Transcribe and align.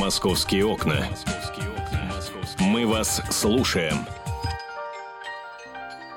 Московские 0.00 0.64
окна. 0.64 1.04
Мы 2.58 2.86
вас 2.86 3.20
слушаем. 3.28 3.98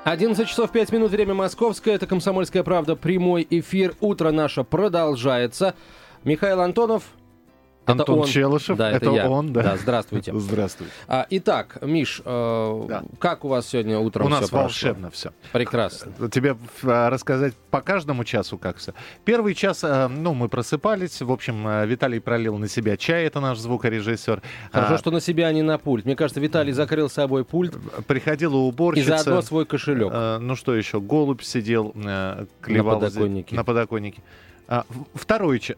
11 0.04 0.48
часов 0.48 0.72
5 0.72 0.90
минут, 0.90 1.10
время 1.10 1.34
московское. 1.34 1.94
Это 1.94 2.06
«Комсомольская 2.06 2.62
правда». 2.62 2.96
Прямой 2.96 3.46
эфир. 3.50 3.94
Утро 4.00 4.30
наше 4.30 4.64
продолжается. 4.64 5.74
Михаил 6.24 6.62
Антонов, 6.62 7.02
Антон 7.86 8.20
он. 8.20 8.26
Челышев, 8.26 8.76
Да, 8.78 8.90
это, 8.90 9.06
это 9.06 9.10
я. 9.14 9.28
он, 9.30 9.52
да. 9.52 9.62
Да, 9.62 9.76
здравствуйте. 9.76 10.32
Здравствуй. 10.38 10.86
А, 11.06 11.26
итак, 11.30 11.78
Миш, 11.82 12.22
э, 12.24 12.84
Да. 12.88 13.02
как 13.18 13.44
у 13.44 13.48
вас 13.48 13.66
сегодня 13.68 13.98
утром 13.98 14.26
У 14.26 14.28
нас 14.30 14.40
всё 14.44 14.48
прошло? 14.50 14.62
волшебно 14.62 15.10
все. 15.10 15.32
Прекрасно. 15.52 16.12
Тебе 16.30 16.56
а, 16.82 17.10
рассказать 17.10 17.54
по 17.70 17.80
каждому 17.80 18.24
часу 18.24 18.56
как 18.58 18.78
все. 18.78 18.94
Первый 19.24 19.54
час, 19.54 19.80
а, 19.84 20.08
ну, 20.08 20.34
мы 20.34 20.48
просыпались. 20.48 21.20
В 21.20 21.30
общем, 21.30 21.86
Виталий 21.86 22.20
пролил 22.20 22.56
на 22.58 22.68
себя 22.68 22.96
чай, 22.96 23.24
это 23.24 23.40
наш 23.40 23.58
звукорежиссер. 23.58 24.42
Хорошо, 24.72 24.94
А, 24.94 24.98
что 24.98 25.10
на 25.10 25.20
себя, 25.20 25.48
а 25.48 25.52
не 25.52 25.62
на 25.62 25.76
пульт. 25.78 26.04
Мне 26.04 26.16
кажется, 26.16 26.40
Виталий 26.40 26.72
закрыл 26.72 27.08
с 27.10 27.12
собой 27.14 27.44
пульт 27.44 27.74
Приходила 28.06 28.54
и 28.54 28.56
уборщица. 28.56 29.18
заодно 29.18 29.42
свой 29.42 29.66
кошелек. 29.66 30.10
А, 30.12 30.38
ну 30.38 30.56
что 30.56 30.74
еще? 30.74 31.00
Голубь 31.00 31.42
сидел, 31.42 31.92
клевал 32.60 32.98
здесь- 33.00 33.12
подоконнике. 33.12 33.56
на 33.56 33.64
подоконнике. 33.64 34.22
А, 34.68 34.84
второй 35.14 35.58
час. 35.60 35.76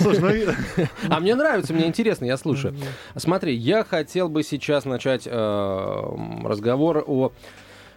Слушай, 0.00 0.46
ну 0.46 0.86
А 1.10 1.20
мне 1.20 1.34
нравится, 1.34 1.72
мне 1.72 1.86
интересно, 1.86 2.24
я 2.24 2.36
слушаю. 2.36 2.74
Смотри, 3.16 3.54
я 3.54 3.84
хотел 3.84 4.28
бы 4.28 4.42
сейчас 4.42 4.84
начать 4.84 5.26
э, 5.26 6.02
разговор 6.44 7.04
о, 7.06 7.32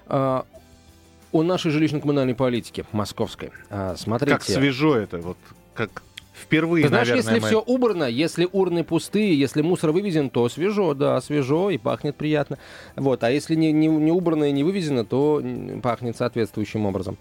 э, 0.08 0.42
о 1.32 1.44
нашей 1.44 1.72
жилищно-коммунальной 1.72 2.36
политике 2.36 2.86
московской. 2.92 3.52
А, 3.70 3.96
смотрите. 3.98 4.34
как 4.34 4.44
свежо 4.44 4.96
это, 4.96 5.18
вот 5.20 5.38
как 5.74 6.04
впервые, 6.42 6.84
Ты 6.84 6.90
знаешь, 6.90 7.08
наверное, 7.10 7.32
если 7.34 7.42
мы- 7.42 7.48
все 7.48 7.62
убрано, 7.62 8.04
если 8.04 8.48
урны 8.52 8.84
пустые, 8.84 9.38
если 9.38 9.62
мусор 9.62 9.92
вывезен, 9.92 10.30
то 10.30 10.48
свежо, 10.50 10.94
да, 10.94 11.20
свежо 11.22 11.70
и 11.70 11.78
пахнет 11.78 12.16
приятно. 12.16 12.58
Вот, 12.96 13.24
а 13.24 13.32
если 13.32 13.56
не, 13.56 13.72
не, 13.72 13.88
не 13.88 14.12
убрано 14.12 14.46
и 14.46 14.52
не 14.52 14.64
вывезено, 14.64 15.04
то 15.04 15.44
пахнет 15.82 16.16
соответствующим 16.16 16.86
образом. 16.86 17.18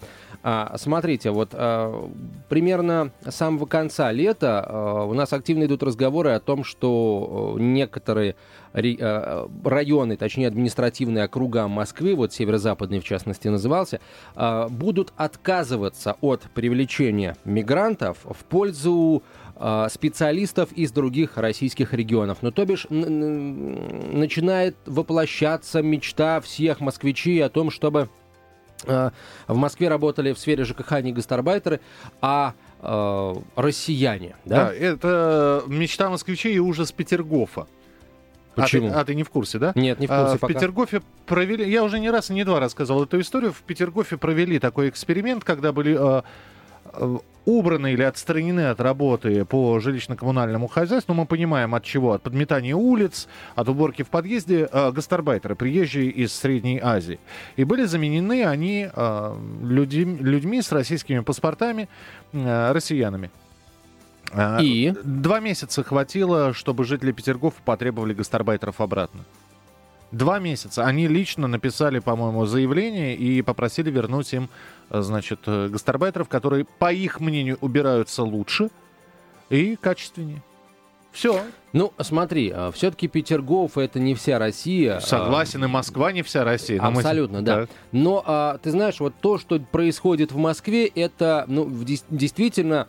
А, 0.49 0.77
смотрите, 0.79 1.33
вот 1.33 1.49
а, 1.55 2.09
примерно 2.49 3.11
с 3.29 3.35
самого 3.35 3.67
конца 3.67 4.13
лета 4.13 4.65
а, 4.65 5.03
у 5.03 5.13
нас 5.13 5.33
активно 5.33 5.65
идут 5.65 5.83
разговоры 5.83 6.31
о 6.31 6.39
том, 6.39 6.63
что 6.63 7.57
а, 7.57 7.61
некоторые 7.61 8.37
ре- 8.73 8.97
а, 9.01 9.51
районы, 9.65 10.17
точнее 10.17 10.47
административные 10.47 11.25
округа 11.25 11.67
Москвы, 11.67 12.15
вот 12.15 12.33
северо-западный 12.33 13.01
в 13.01 13.05
частности 13.05 13.49
назывался, 13.49 13.99
а, 14.37 14.69
будут 14.69 15.13
отказываться 15.17 16.17
от 16.21 16.43
привлечения 16.55 17.37
мигрантов 17.45 18.19
в 18.23 18.45
пользу 18.45 19.25
а, 19.57 19.89
специалистов 19.89 20.71
из 20.75 20.93
других 20.93 21.39
российских 21.39 21.93
регионов. 21.93 22.39
Ну, 22.43 22.53
то 22.53 22.65
бишь, 22.65 22.87
начинает 22.89 24.77
воплощаться 24.87 25.83
мечта 25.83 26.41
всех 26.41 26.79
москвичей 26.79 27.45
о 27.45 27.49
том, 27.49 27.73
чтобы 27.73 28.09
в 28.87 29.57
Москве 29.57 29.89
работали 29.89 30.33
в 30.33 30.39
сфере 30.39 30.65
ЖКХ 30.65 31.01
не 31.03 31.13
гастарбайтеры, 31.13 31.81
а 32.21 32.55
а, 32.81 33.35
россияне. 33.57 34.37
Да, 34.45 34.67
Да? 34.67 34.75
это 34.75 35.65
мечта 35.67 36.11
москвичей 36.11 36.55
и 36.55 36.59
ужас 36.59 36.93
Петергофа. 36.93 37.67
Почему? 38.55 38.89
А 38.89 38.91
ты, 38.91 38.97
а 38.97 39.05
ты 39.05 39.15
не 39.15 39.23
в 39.23 39.31
курсе, 39.31 39.59
да? 39.59 39.73
Нет, 39.75 40.01
не 40.01 40.07
в 40.07 40.11
А, 40.11 40.23
курсе 40.23 40.39
в 40.39 40.41
пока. 40.41 40.55
Петергофе 40.55 41.03
провели, 41.27 41.71
я 41.71 41.85
уже 41.85 41.99
не 42.01 42.11
раз 42.11 42.31
и 42.31 42.35
не 42.35 42.45
два 42.45 42.59
рассказывал 42.59 43.05
эту 43.05 43.21
историю, 43.21 43.53
в 43.53 43.63
Петергофе 43.63 44.17
провели 44.17 44.59
такой 44.59 44.89
эксперимент, 44.89 45.45
когда 45.45 45.73
были 45.73 45.95
э, 45.95 45.99
э, 46.19 46.23
убраны 47.47 47.93
или 47.93 48.03
отстранены 48.03 48.69
от 48.69 48.81
работы 48.81 49.45
по 49.45 49.79
жилищно-коммунальному 49.79 50.69
хозяйству, 50.69 51.15
мы 51.15 51.27
понимаем 51.27 51.75
от 51.75 51.85
чего, 51.85 52.13
от 52.13 52.23
подметания 52.23 52.75
улиц, 52.75 53.29
от 53.55 53.69
уборки 53.69 54.03
в 54.03 54.09
подъезде, 54.09 54.69
э, 54.71 54.91
гастарбайтеры, 54.91 55.55
приезжие 55.55 56.11
из 56.11 56.33
Средней 56.33 56.81
Азии. 56.83 57.21
И 57.55 57.65
были 57.65 57.85
заменены 57.85 58.45
они 58.45 58.89
э, 58.93 59.37
люди- 59.63 60.19
людьми 60.21 60.61
с 60.61 60.73
российскими 60.73 61.21
паспортами, 61.21 61.89
э, 62.33 62.73
россиянами. 62.73 63.31
А, 64.33 64.59
И? 64.61 64.93
Два 65.05 65.39
месяца 65.39 65.85
хватило, 65.85 66.53
чтобы 66.53 66.85
жители 66.85 67.13
Петергофа 67.13 67.59
потребовали 67.65 68.13
гастарбайтеров 68.13 68.81
обратно. 68.81 69.21
Два 70.13 70.39
месяца. 70.39 70.85
Они 70.85 71.09
лично 71.09 71.49
написали, 71.49 71.99
по-моему, 71.99 72.47
заявление 72.47 73.17
и 73.17 73.43
попросили 73.43 73.91
вернуть 73.91 74.33
им, 74.33 74.49
э, 74.91 75.01
значит, 75.03 75.41
э, 75.47 75.69
гастарбайтеров, 75.69 76.29
которые, 76.29 76.65
по 76.65 76.93
их 76.93 77.21
мнению, 77.21 77.59
убираются 77.61 78.23
лучше 78.23 78.71
и 79.51 79.77
качественнее. 79.77 80.43
Все. 81.17 81.41
Ну, 81.73 81.95
смотри, 81.99 82.55
все-таки 82.75 83.09
Петергоф 83.09 83.79
это 83.79 83.99
не 83.99 84.15
вся 84.15 84.39
Россия. 84.39 84.97
а, 84.97 85.01
Согласен, 85.01 85.65
и 85.65 85.67
Москва 85.67 86.13
не 86.13 86.23
вся 86.23 86.45
Россия. 86.45 86.81
но 86.81 86.91
мы- 86.91 86.99
Абсолютно, 87.01 87.43
да. 87.43 87.61
Так. 87.61 87.71
Но 87.91 88.23
а, 88.27 88.59
ты 88.59 88.71
знаешь, 88.71 89.01
вот 89.01 89.15
то, 89.23 89.39
что 89.39 89.59
происходит 89.59 90.31
в 90.33 90.37
Москве, 90.37 90.87
это 90.87 91.47
ну, 91.49 91.71
действительно 92.11 92.89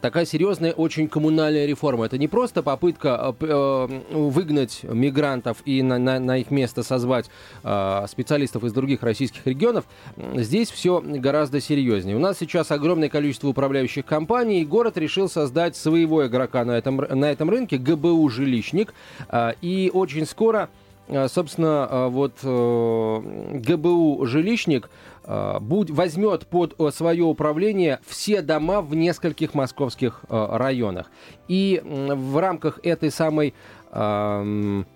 такая 0.00 0.24
серьезная 0.26 0.72
очень 0.72 1.08
коммунальная 1.08 1.66
реформа. 1.66 2.06
Это 2.06 2.18
не 2.18 2.28
просто 2.28 2.62
попытка 2.62 3.32
п- 3.38 3.46
э, 3.48 4.00
выгнать 4.12 4.80
мигрантов 4.84 5.58
и 5.64 5.82
на, 5.82 5.98
на- 5.98 6.20
на 6.20 6.38
их 6.38 6.50
место 6.50 6.82
созвать 6.82 7.30
а, 7.64 8.06
специалистов 8.06 8.64
из 8.64 8.72
других 8.72 9.02
российских 9.02 9.46
регионов. 9.46 9.84
Здесь 10.34 10.70
все 10.70 11.00
гораздо 11.00 11.60
серьезнее. 11.60 12.16
У 12.16 12.20
нас 12.20 12.38
сейчас 12.38 12.70
огромное 12.70 13.08
количество 13.08 13.48
управляющих 13.48 14.04
компаний, 14.04 14.60
и 14.62 14.64
город 14.66 14.96
решил 14.98 15.28
создать 15.28 15.76
своего 15.76 16.26
игрока 16.26 16.64
на 16.64 16.72
этом, 16.72 16.96
на 16.96 17.30
этом 17.30 17.48
рынке, 17.50 17.78
ГБУ 17.78 18.28
«Жилищник». 18.28 18.94
А, 19.28 19.54
И 19.62 19.90
очень 19.92 20.26
скоро 20.26 20.68
а, 21.08 21.28
Собственно, 21.28 21.86
а, 21.90 22.08
вот 22.08 22.32
э, 22.42 23.58
ГБУ 23.58 24.24
«Жилищник» 24.26 24.88
будь- 25.60 25.90
возьмет 25.90 26.46
под 26.46 26.74
э, 26.80 26.90
свое 26.90 27.24
управление 27.24 28.00
все 28.06 28.42
дома 28.42 28.80
в 28.82 28.94
нескольких 28.94 29.54
московских 29.54 30.24
э, 30.28 30.46
районах. 30.56 31.10
И 31.48 31.80
в 31.84 32.38
рамках 32.40 32.80
этой 32.82 33.10
самой 33.10 33.54
ам, 33.90 34.86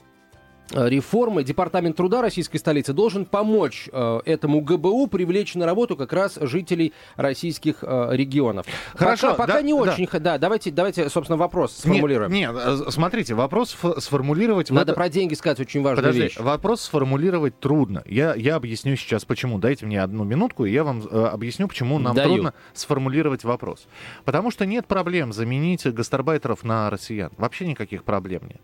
реформы 0.73 1.45
Департамент 1.45 1.97
труда 1.97 2.23
российской 2.23 2.59
столицы 2.59 2.93
должен 2.93 3.25
помочь 3.25 3.89
э, 3.93 4.21
этому 4.25 4.61
ГБУ 4.61 5.07
привлечь 5.07 5.55
на 5.55 5.67
работу 5.67 5.97
как 5.97 6.13
раз 6.13 6.39
жителей 6.41 6.93
российских 7.17 7.79
э, 7.83 8.09
регионов. 8.13 8.67
Хорошо, 8.95 9.31
пока, 9.31 9.43
пока 9.43 9.53
да, 9.55 9.63
не 9.63 9.73
да. 9.73 9.93
очень. 9.93 10.09
Да, 10.21 10.39
давайте, 10.39 10.71
давайте, 10.71 11.09
собственно, 11.09 11.37
вопрос 11.37 11.73
сформулируем. 11.77 12.33
Нет, 12.33 12.53
нет, 12.53 12.63
э, 12.65 12.91
смотрите, 12.91 13.35
вопрос 13.35 13.77
сформулировать... 13.99 14.71
Надо 14.71 14.93
это- 14.93 14.95
про 14.95 15.09
деньги 15.09 15.35
сказать 15.35 15.61
очень 15.61 15.83
важную 15.83 16.03
Подожди, 16.03 16.23
вещь. 16.23 16.39
вопрос 16.39 16.83
сформулировать 16.83 17.59
трудно. 17.61 18.03
Я, 18.07 18.35
я 18.35 18.57
объясню 18.57 18.97
сейчас 18.97 19.25
почему. 19.25 19.59
Дайте 19.59 19.87
мне 19.87 20.03
одну 20.03 20.25
минутку, 20.25 20.65
и 20.65 20.73
я 20.73 20.85
вам 20.85 21.03
э, 21.09 21.27
объясню, 21.27 21.69
почему 21.69 21.99
нам 21.99 22.15
Даю. 22.15 22.29
трудно 22.29 22.55
сформулировать 22.75 23.45
вопрос. 23.45 23.87
Потому 24.25 24.51
что 24.51 24.67
нет 24.67 24.87
проблем 24.87 25.33
заменить 25.33 25.87
гастарбайтеров 25.87 26.65
на 26.65 26.91
россиян. 26.91 27.31
Вообще 27.37 27.67
никаких 27.67 28.05
проблем 28.05 28.43
нет. 28.49 28.61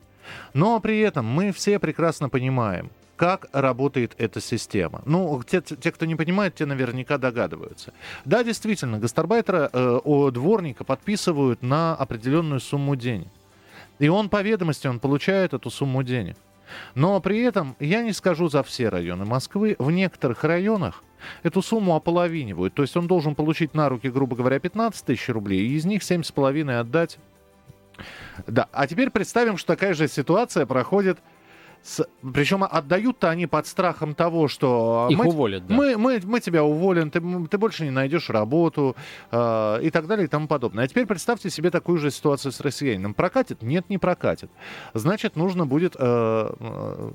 Но 0.54 0.80
при 0.80 1.00
этом 1.00 1.26
мы 1.26 1.52
все 1.52 1.78
прекрасно 1.92 2.30
понимаем, 2.30 2.90
как 3.16 3.48
работает 3.52 4.14
эта 4.16 4.40
система. 4.40 5.02
Ну, 5.04 5.42
те, 5.46 5.60
те, 5.60 5.92
кто 5.92 6.06
не 6.06 6.16
понимает, 6.16 6.54
те 6.54 6.64
наверняка 6.64 7.18
догадываются. 7.18 7.92
Да, 8.24 8.42
действительно, 8.42 8.98
гастарбайтера 8.98 9.68
э, 9.70 10.00
о 10.02 10.30
дворника 10.30 10.84
подписывают 10.84 11.62
на 11.62 11.94
определенную 11.94 12.60
сумму 12.60 12.96
денег. 12.96 13.28
И 13.98 14.08
он 14.08 14.30
по 14.30 14.40
ведомости, 14.40 14.86
он 14.86 15.00
получает 15.00 15.52
эту 15.52 15.68
сумму 15.68 16.02
денег. 16.02 16.36
Но 16.94 17.20
при 17.20 17.42
этом, 17.42 17.76
я 17.78 18.02
не 18.02 18.14
скажу 18.14 18.48
за 18.48 18.62
все 18.62 18.88
районы 18.88 19.26
Москвы, 19.26 19.76
в 19.78 19.90
некоторых 19.90 20.44
районах 20.44 21.04
эту 21.42 21.60
сумму 21.60 21.94
ополовинивают. 21.94 22.72
То 22.72 22.80
есть 22.80 22.96
он 22.96 23.06
должен 23.06 23.34
получить 23.34 23.74
на 23.74 23.90
руки, 23.90 24.08
грубо 24.08 24.34
говоря, 24.34 24.58
15 24.58 25.04
тысяч 25.04 25.28
рублей, 25.28 25.60
и 25.60 25.74
из 25.74 25.84
них 25.84 26.00
7,5 26.00 26.80
отдать. 26.80 27.18
Да, 28.46 28.68
а 28.72 28.86
теперь 28.86 29.10
представим, 29.10 29.58
что 29.58 29.74
такая 29.74 29.92
же 29.92 30.08
ситуация 30.08 30.64
проходит 30.64 31.18
с... 31.82 32.06
Причем 32.32 32.64
отдают-то 32.64 33.28
они 33.28 33.46
под 33.46 33.66
страхом 33.66 34.14
того, 34.14 34.48
что... 34.48 35.08
Их 35.10 35.18
мы, 35.18 35.26
уволят, 35.26 35.66
да. 35.66 35.74
мы, 35.74 35.96
мы, 35.96 36.20
мы 36.24 36.40
тебя 36.40 36.62
уволим, 36.62 37.10
ты, 37.10 37.20
ты 37.48 37.58
больше 37.58 37.84
не 37.84 37.90
найдешь 37.90 38.30
работу 38.30 38.94
э, 39.30 39.80
и 39.82 39.90
так 39.90 40.06
далее 40.06 40.26
и 40.26 40.28
тому 40.28 40.46
подобное. 40.46 40.84
А 40.84 40.88
теперь 40.88 41.06
представьте 41.06 41.50
себе 41.50 41.70
такую 41.70 41.98
же 41.98 42.10
ситуацию 42.10 42.52
с 42.52 42.60
россиянином. 42.60 43.14
Прокатит? 43.14 43.62
Нет, 43.62 43.90
не 43.90 43.98
прокатит. 43.98 44.50
Значит, 44.94 45.34
нужно 45.34 45.66
будет 45.66 45.96
э, 45.98 46.00
э, 46.00 47.10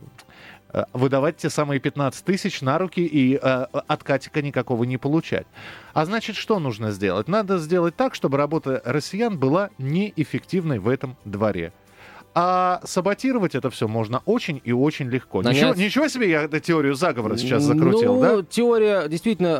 э, 0.73 0.83
выдавать 0.91 1.37
те 1.37 1.49
самые 1.49 1.79
15 1.79 2.25
тысяч 2.25 2.61
на 2.61 2.77
руки 2.77 3.05
и 3.05 3.39
э, 3.41 3.65
откатика 3.87 4.41
никакого 4.41 4.83
не 4.83 4.97
получать. 4.97 5.47
А 5.93 6.05
значит, 6.05 6.35
что 6.35 6.59
нужно 6.59 6.91
сделать? 6.91 7.29
Надо 7.29 7.57
сделать 7.57 7.95
так, 7.95 8.15
чтобы 8.15 8.37
работа 8.37 8.81
россиян 8.83 9.37
была 9.37 9.69
неэффективной 9.77 10.79
в 10.79 10.89
этом 10.89 11.15
дворе. 11.23 11.71
А 12.39 12.81
саботировать 12.83 13.55
это 13.55 13.71
все 13.71 13.87
можно 13.87 14.21
очень 14.25 14.61
и 14.63 14.71
очень 14.71 15.09
легко. 15.09 15.41
Нанять- 15.41 15.55
Ничего, 15.57 15.73
ничего 15.73 16.07
себе 16.07 16.29
я 16.29 16.43
эту 16.43 16.59
теорию 16.59 16.93
заговора 16.93 17.35
сейчас 17.35 17.63
закрутил, 17.63 18.13
ну, 18.21 18.21
да? 18.41 18.45
теория 18.47 19.07
действительно 19.07 19.57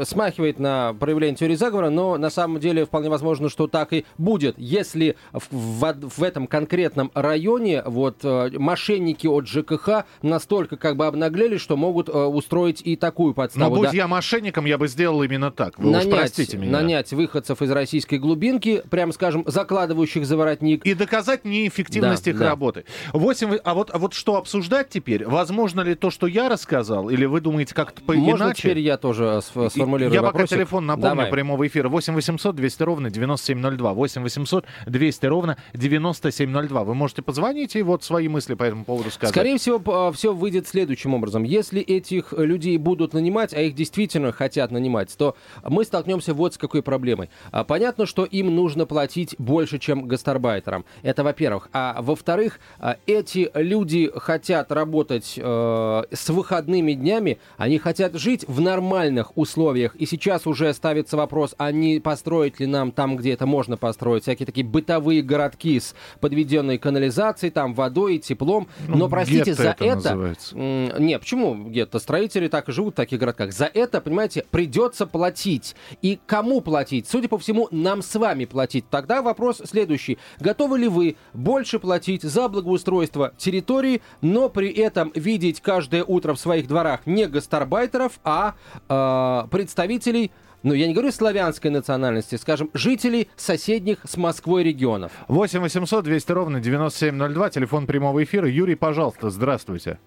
э, 0.00 0.02
смахивает 0.08 0.58
на 0.58 0.92
проявление 0.98 1.36
теории 1.36 1.54
заговора, 1.54 1.88
но 1.90 2.16
на 2.18 2.28
самом 2.30 2.58
деле 2.58 2.84
вполне 2.84 3.10
возможно, 3.10 3.48
что 3.48 3.68
так 3.68 3.92
и 3.92 4.04
будет. 4.18 4.56
Если 4.58 5.14
в, 5.32 5.44
в- 5.52 6.08
в 6.18 6.22
этом 6.24 6.48
конкретном 6.48 7.12
районе 7.14 7.84
вот 7.86 8.16
э, 8.24 8.50
мошенники 8.58 9.28
от 9.28 9.46
ЖКХ 9.46 10.04
настолько 10.22 10.76
как 10.76 10.96
бы 10.96 11.06
обнаглели, 11.06 11.58
что 11.58 11.76
могут 11.76 12.08
э, 12.08 12.12
устроить 12.12 12.82
и 12.84 12.96
такую 12.96 13.28
Но 13.28 13.34
подставу. 13.34 13.76
будь 13.76 13.90
да. 13.90 13.96
я 13.96 14.08
мошенником, 14.08 14.64
я 14.64 14.78
бы 14.78 14.88
сделал 14.88 15.22
именно 15.22 15.52
так. 15.52 15.78
Вы 15.78 15.90
уж 15.90 15.96
нанять, 15.98 16.10
простите 16.10 16.56
меня. 16.58 16.72
нанять 16.72 17.12
выходцев 17.12 17.62
из 17.62 17.70
российской 17.70 18.18
глубинки, 18.18 18.82
прям 18.90 19.12
скажем, 19.12 19.44
закладывающих 19.46 20.26
за 20.26 20.36
воротник. 20.36 20.84
И 20.84 20.94
доказать 20.94 21.44
неэффективность 21.44 22.15
Их 22.26 22.38
да. 22.38 22.48
работы. 22.50 22.84
Восемь, 23.12 23.48
вы- 23.48 23.56
а, 23.64 23.74
вот, 23.74 23.90
а 23.92 23.98
вот 23.98 24.14
что 24.14 24.36
обсуждать 24.36 24.88
теперь? 24.90 25.26
Возможно 25.26 25.80
ли 25.80 25.94
то, 25.94 26.10
что 26.10 26.26
я 26.26 26.48
рассказал? 26.48 27.08
Или 27.10 27.24
вы 27.24 27.40
думаете 27.40 27.74
как-то 27.74 28.00
по 28.02 28.14
Можно 28.14 28.44
иначе? 28.44 28.62
теперь 28.62 28.78
я 28.80 28.96
тоже 28.96 29.24
сф- 29.42 29.70
сформулирую 29.70 30.14
Я 30.14 30.20
пока 30.20 30.32
вопросик? 30.32 30.56
телефон 30.58 30.86
напомню 30.86 31.10
Давай. 31.16 31.30
прямого 31.30 31.66
эфира. 31.66 31.88
8 31.88 32.14
800 32.14 32.54
200 32.56 32.82
ровно 32.82 33.10
9702. 33.10 33.92
8 33.92 34.22
800 34.22 34.64
200 34.86 35.26
ровно 35.26 35.56
9702. 35.74 36.84
Вы 36.84 36.94
можете 36.94 37.22
позвонить 37.22 37.76
и 37.76 37.82
вот 37.82 38.04
свои 38.04 38.28
мысли 38.28 38.54
по 38.54 38.64
этому 38.64 38.84
поводу 38.84 39.10
сказать. 39.10 39.34
Скорее 39.34 39.58
всего, 39.58 40.12
все 40.12 40.32
выйдет 40.32 40.68
следующим 40.68 41.14
образом. 41.14 41.42
Если 41.44 41.80
этих 41.80 42.32
э, 42.32 42.44
людей 42.44 42.76
будут 42.78 43.12
нанимать, 43.14 43.54
а 43.54 43.60
их 43.60 43.74
действительно 43.74 44.32
хотят 44.32 44.70
нанимать, 44.70 45.14
то 45.16 45.36
мы 45.64 45.84
столкнемся 45.84 46.34
вот 46.34 46.54
с 46.54 46.58
какой 46.58 46.82
проблемой. 46.82 47.30
А, 47.52 47.64
Понятно, 47.64 48.06
что 48.06 48.24
им 48.24 48.54
нужно 48.54 48.86
платить 48.86 49.34
больше, 49.38 49.78
чем 49.78 50.06
гастарбайтерам. 50.06 50.84
Это 51.02 51.24
во-первых. 51.24 51.68
А 51.72 52.00
во-вторых, 52.06 52.60
а, 52.78 52.96
эти 53.06 53.50
люди 53.54 54.10
хотят 54.14 54.70
работать 54.70 55.34
э, 55.36 56.02
с 56.12 56.28
выходными 56.30 56.92
днями, 56.92 57.38
они 57.56 57.78
хотят 57.78 58.14
жить 58.14 58.44
в 58.46 58.60
нормальных 58.60 59.36
условиях. 59.36 59.96
И 59.96 60.06
сейчас 60.06 60.46
уже 60.46 60.72
ставится 60.72 61.16
вопрос, 61.16 61.54
а 61.58 61.72
не 61.72 61.98
построить 61.98 62.60
ли 62.60 62.66
нам 62.66 62.92
там, 62.92 63.16
где 63.16 63.32
это 63.32 63.44
можно 63.46 63.76
построить, 63.76 64.22
всякие 64.22 64.46
такие 64.46 64.64
бытовые 64.64 65.20
городки 65.22 65.80
с 65.80 65.94
подведенной 66.20 66.78
канализацией, 66.78 67.50
там 67.50 67.74
водой 67.74 68.16
и 68.16 68.18
теплом. 68.20 68.68
Ну, 68.86 68.96
Но, 68.96 69.08
простите, 69.08 69.52
за 69.54 69.70
это 69.70 69.84
это... 69.84 69.94
называется. 69.96 70.56
Не, 70.56 71.18
почему 71.18 71.68
гетто? 71.68 71.98
Строители 71.98 72.46
так 72.46 72.68
и 72.68 72.72
живут 72.72 72.94
в 72.94 72.96
таких 72.96 73.18
городках. 73.18 73.52
За 73.52 73.64
это, 73.64 74.00
понимаете, 74.00 74.44
придется 74.50 75.06
платить. 75.06 75.74
И 76.02 76.20
кому 76.26 76.60
платить? 76.60 77.08
Судя 77.08 77.28
по 77.28 77.38
всему, 77.38 77.66
нам 77.72 78.00
с 78.00 78.14
вами 78.14 78.44
платить. 78.44 78.88
Тогда 78.90 79.22
вопрос 79.22 79.60
следующий. 79.64 80.18
Готовы 80.38 80.78
ли 80.78 80.86
вы 80.88 81.16
больше 81.34 81.80
платить 81.80 81.85
за 82.22 82.48
благоустройство 82.48 83.32
территории, 83.36 84.02
но 84.20 84.48
при 84.48 84.70
этом 84.70 85.12
видеть 85.14 85.60
каждое 85.60 86.04
утро 86.04 86.34
в 86.34 86.38
своих 86.38 86.68
дворах 86.68 87.06
не 87.06 87.26
гастарбайтеров, 87.26 88.20
а 88.24 88.54
э, 88.88 89.48
представителей 89.50 90.30
ну, 90.62 90.74
я 90.74 90.88
не 90.88 90.94
говорю 90.94 91.12
славянской 91.12 91.70
национальности, 91.70 92.34
скажем, 92.34 92.70
жителей 92.74 93.28
соседних 93.36 93.98
с 94.02 94.16
Москвой 94.16 94.64
регионов. 94.64 95.12
8 95.28 95.60
800 95.60 96.02
200 96.02 96.32
ровно 96.32 96.60
9702. 96.60 97.50
Телефон 97.50 97.86
прямого 97.86 98.24
эфира. 98.24 98.48
Юрий, 98.48 98.74
пожалуйста, 98.74 99.30
здравствуйте. 99.30 100.00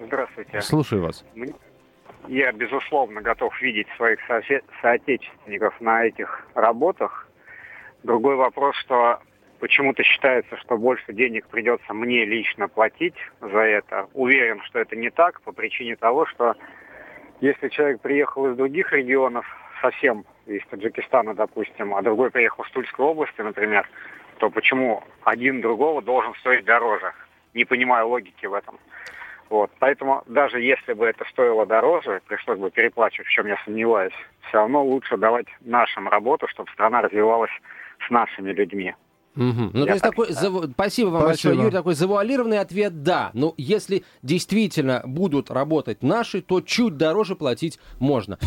Здравствуйте. 0.00 0.60
Слушаю 0.60 1.02
вас. 1.02 1.24
Я, 2.26 2.50
безусловно, 2.52 3.20
готов 3.22 3.60
видеть 3.62 3.86
своих 3.96 4.18
сосе- 4.28 4.64
соотечественников 4.82 5.80
на 5.80 6.04
этих 6.04 6.46
работах. 6.54 7.28
Другой 8.02 8.34
вопрос, 8.36 8.74
что 8.76 9.20
почему-то 9.60 10.02
считается, 10.02 10.56
что 10.56 10.76
больше 10.76 11.12
денег 11.12 11.46
придется 11.46 11.94
мне 11.94 12.24
лично 12.24 12.68
платить 12.68 13.14
за 13.40 13.60
это. 13.60 14.08
Уверен, 14.14 14.60
что 14.62 14.80
это 14.80 14.96
не 14.96 15.10
так 15.10 15.40
по 15.42 15.52
причине 15.52 15.96
того, 15.96 16.26
что 16.26 16.56
если 17.40 17.68
человек 17.68 18.00
приехал 18.00 18.48
из 18.48 18.56
других 18.56 18.92
регионов, 18.92 19.46
совсем 19.80 20.24
из 20.46 20.66
Таджикистана, 20.66 21.34
допустим, 21.34 21.94
а 21.94 22.02
другой 22.02 22.30
приехал 22.30 22.64
из 22.64 22.70
Тульской 22.70 23.04
области, 23.04 23.40
например, 23.40 23.88
то 24.38 24.50
почему 24.50 25.04
один 25.22 25.60
другого 25.60 26.02
должен 26.02 26.34
стоить 26.36 26.64
дороже? 26.64 27.12
Не 27.54 27.64
понимаю 27.64 28.08
логики 28.08 28.46
в 28.46 28.54
этом. 28.54 28.78
Вот. 29.48 29.70
Поэтому 29.78 30.22
даже 30.26 30.60
если 30.60 30.92
бы 30.92 31.06
это 31.06 31.24
стоило 31.30 31.66
дороже, 31.66 32.20
пришлось 32.26 32.58
бы 32.58 32.70
переплачивать, 32.70 33.26
в 33.26 33.30
чем 33.30 33.46
я 33.46 33.58
сомневаюсь, 33.64 34.14
все 34.48 34.58
равно 34.58 34.82
лучше 34.84 35.16
давать 35.16 35.46
нашим 35.60 36.08
работу, 36.08 36.46
чтобы 36.48 36.70
страна 36.70 37.02
развивалась 37.02 37.50
с 38.06 38.10
нашими 38.10 38.52
людьми. 38.52 38.94
Мгм. 39.34 39.70
Ну, 39.72 39.80
Я 39.80 39.86
то 39.86 39.90
есть 39.92 40.02
так 40.02 40.10
такой, 40.10 40.30
заву- 40.30 40.70
спасибо 40.72 41.08
вам 41.10 41.22
Спасибо. 41.22 41.24
большое, 41.26 41.56
Юрий, 41.56 41.70
такой 41.70 41.94
завуалированный 41.94 42.58
ответ 42.58 43.02
«да». 43.02 43.30
Но 43.32 43.54
если 43.56 44.04
действительно 44.22 45.02
будут 45.04 45.50
работать 45.50 46.02
наши, 46.02 46.40
то 46.42 46.60
чуть 46.60 46.96
дороже 46.96 47.36
платить 47.36 47.78
можно. 47.98 48.38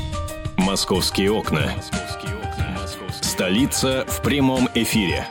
Московские 0.58 1.32
окна. 1.32 1.72
Столица 3.22 4.06
в 4.08 4.22
прямом 4.22 4.70
эфире. 4.76 5.26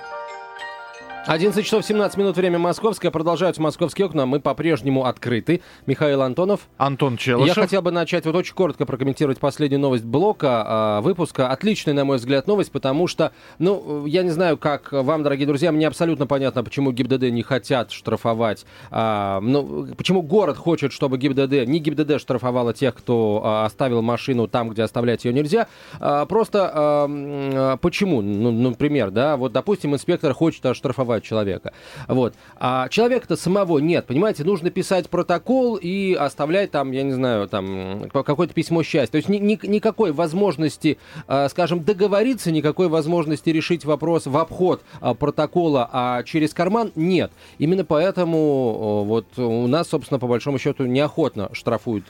11 1.25 1.65
часов 1.65 1.85
17 1.85 2.19
минут, 2.19 2.37
время 2.37 2.59
московское. 2.59 3.13
Продолжаются 3.13 3.63
московские 3.63 4.07
окна. 4.07 4.27
Мы 4.27 4.41
по-прежнему 4.41 5.05
открыты. 5.05 5.63
Михаил 5.87 6.21
Антонов. 6.23 6.63
Антон 6.79 7.17
Челышев. 7.17 7.57
Я 7.57 7.63
хотел 7.63 7.81
бы 7.81 7.93
начать 7.93 8.27
вот 8.27 8.35
очень 8.35 8.55
коротко 8.55 8.87
прокомментировать 8.87 9.39
последнюю 9.39 9.81
новость 9.81 10.05
блока 10.05 10.65
а, 10.67 11.01
выпуска. 11.01 11.49
Отличная, 11.49 11.95
на 11.95 12.05
мой 12.05 12.17
взгляд, 12.17 12.49
новость, 12.49 12.73
потому 12.73 13.07
что, 13.07 13.31
ну, 13.61 14.05
я 14.05 14.25
не 14.25 14.31
знаю, 14.31 14.59
как 14.59 14.91
вам, 14.91 15.23
дорогие 15.23 15.47
друзья, 15.47 15.71
мне 15.71 15.87
абсолютно 15.87 16.27
понятно, 16.27 16.65
почему 16.65 16.91
ГИБДД 16.91 17.31
не 17.31 17.45
хотят 17.45 17.93
штрафовать. 17.93 18.67
а, 18.91 19.41
ну, 19.41 19.95
почему 19.97 20.23
город 20.23 20.57
хочет, 20.57 20.93
чтобы 20.93 21.19
ГИБДД, 21.19 21.69
не 21.69 21.79
ГИБДД 21.79 22.21
штрафовала 22.21 22.75
тех, 22.75 22.97
кто 22.97 23.43
а, 23.45 23.65
оставил 23.65 24.03
машину 24.03 24.49
там, 24.49 24.71
где 24.71 24.83
оставлять 24.83 25.25
ее 25.25 25.33
нельзя. 25.33 25.69
А, 26.01 26.27
просто 26.27 26.71
а, 26.75 27.77
почему? 27.77 28.23
Ну, 28.23 28.51
например, 28.51 29.13
да, 29.13 29.37
вот, 29.37 29.53
допустим, 29.53 29.95
инспектор 29.95 30.35
хочет 30.35 30.67
оштрафовать 30.67 31.12
человека. 31.20 31.73
Вот. 32.09 32.35
А 32.56 32.88
человека-то 32.88 33.37
самого 33.37 33.79
нет, 33.79 34.06
понимаете, 34.06 34.44
нужно 34.44 34.70
писать 34.70 35.09
протокол 35.09 35.76
и 35.76 36.14
оставлять 36.14 36.70
там, 36.70 36.93
я 36.93 37.03
не 37.03 37.12
знаю, 37.12 37.49
там 37.49 38.09
какое-то 38.12 38.55
письмо 38.55 38.82
счастья. 38.82 39.12
То 39.12 39.17
есть 39.17 39.29
ни- 39.29 39.38
ни- 39.38 39.67
никакой 39.67 40.12
возможности, 40.12 40.99
а, 41.26 41.49
скажем, 41.49 41.82
договориться, 41.85 42.50
никакой 42.50 42.88
возможности 42.88 43.50
решить 43.50 43.85
вопрос 43.85 44.26
в 44.26 44.37
обход 44.37 44.82
а, 45.00 45.14
протокола, 45.14 45.88
а 45.93 46.23
через 46.23 46.55
карман 46.55 46.93
нет. 46.94 47.31
Именно 47.59 47.85
поэтому 47.85 49.05
вот 49.05 49.26
у 49.38 49.67
нас, 49.67 49.88
собственно, 49.88 50.19
по 50.19 50.26
большому 50.26 50.59
счету 50.59 50.87
неохотно 50.87 51.49
штрафуют, 51.53 52.05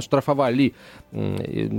штрафовали, 0.00 0.74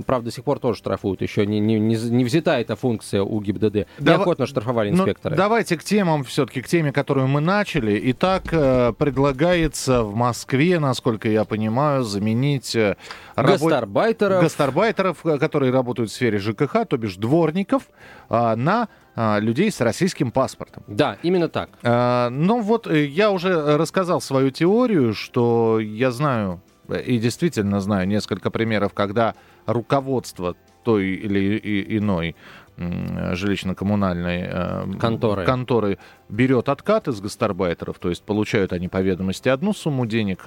правда, 0.06 0.26
до 0.26 0.32
сих 0.32 0.44
пор 0.44 0.60
тоже 0.60 0.78
штрафуют, 0.80 1.22
еще 1.22 1.46
не, 1.46 1.60
не, 1.60 1.80
не, 1.80 2.24
взята 2.24 2.60
эта 2.60 2.76
функция 2.76 3.24
у 3.24 3.40
ГИБДД. 3.42 3.88
Дава- 4.00 4.18
Неохотно 4.18 4.46
штрафовали 4.46 4.90
Ну, 4.92 4.98
инспекторы. 5.00 5.36
давайте 5.36 5.78
к 5.78 5.84
темам 6.04 6.26
все-таки, 6.26 6.62
к 6.62 6.68
теме, 6.68 6.92
которую 6.92 7.28
мы 7.28 7.40
начали. 7.40 7.98
Итак, 8.12 8.44
э, 8.52 8.92
предлагается 8.92 10.04
в 10.04 10.14
Москве, 10.16 10.78
насколько 10.78 11.30
я 11.30 11.46
понимаю, 11.46 12.04
заменить 12.04 12.76
э, 12.76 12.98
рабо- 13.38 13.52
Гастарбайтеров. 13.54 14.44
гастарбайтеров, 14.44 15.26
э, 15.26 15.38
которые 15.38 15.72
работают 15.72 16.10
в 16.10 16.14
сфере 16.14 16.40
ЖКХ, 16.40 16.86
то 16.90 16.98
бишь 16.98 17.16
дворников, 17.16 17.84
а, 18.28 18.58
на 18.58 18.90
а, 19.16 19.40
людей 19.40 19.72
с 19.72 19.80
российским 19.80 20.32
паспортом. 20.32 20.84
Да, 20.88 21.18
именно 21.24 21.48
так. 21.48 21.70
Ну 21.84 22.62
вот 22.62 22.92
я 22.92 23.32
уже 23.32 23.78
рассказал 23.78 24.20
свою 24.20 24.50
теорию, 24.50 25.14
что 25.14 25.80
я 25.80 26.12
знаю 26.12 26.62
и 27.06 27.18
действительно 27.18 27.80
знаю 27.80 28.08
несколько 28.08 28.52
примеров, 28.52 28.94
когда 28.94 29.36
руководство 29.68 30.56
той 30.84 31.12
или 31.12 31.98
иной 31.98 32.36
жилищно-коммунальной 32.78 34.48
э, 34.50 34.98
Конторы. 35.00 35.46
конторы 35.46 35.98
берет 36.30 36.70
откат 36.70 37.08
из 37.08 37.22
гастарбайтеров, 37.22 38.00
то 38.00 38.10
есть 38.10 38.24
получают 38.24 38.74
они 38.74 38.88
по 38.88 39.02
ведомости 39.02 39.50
одну 39.50 39.74
сумму 39.74 40.06
денег, 40.06 40.44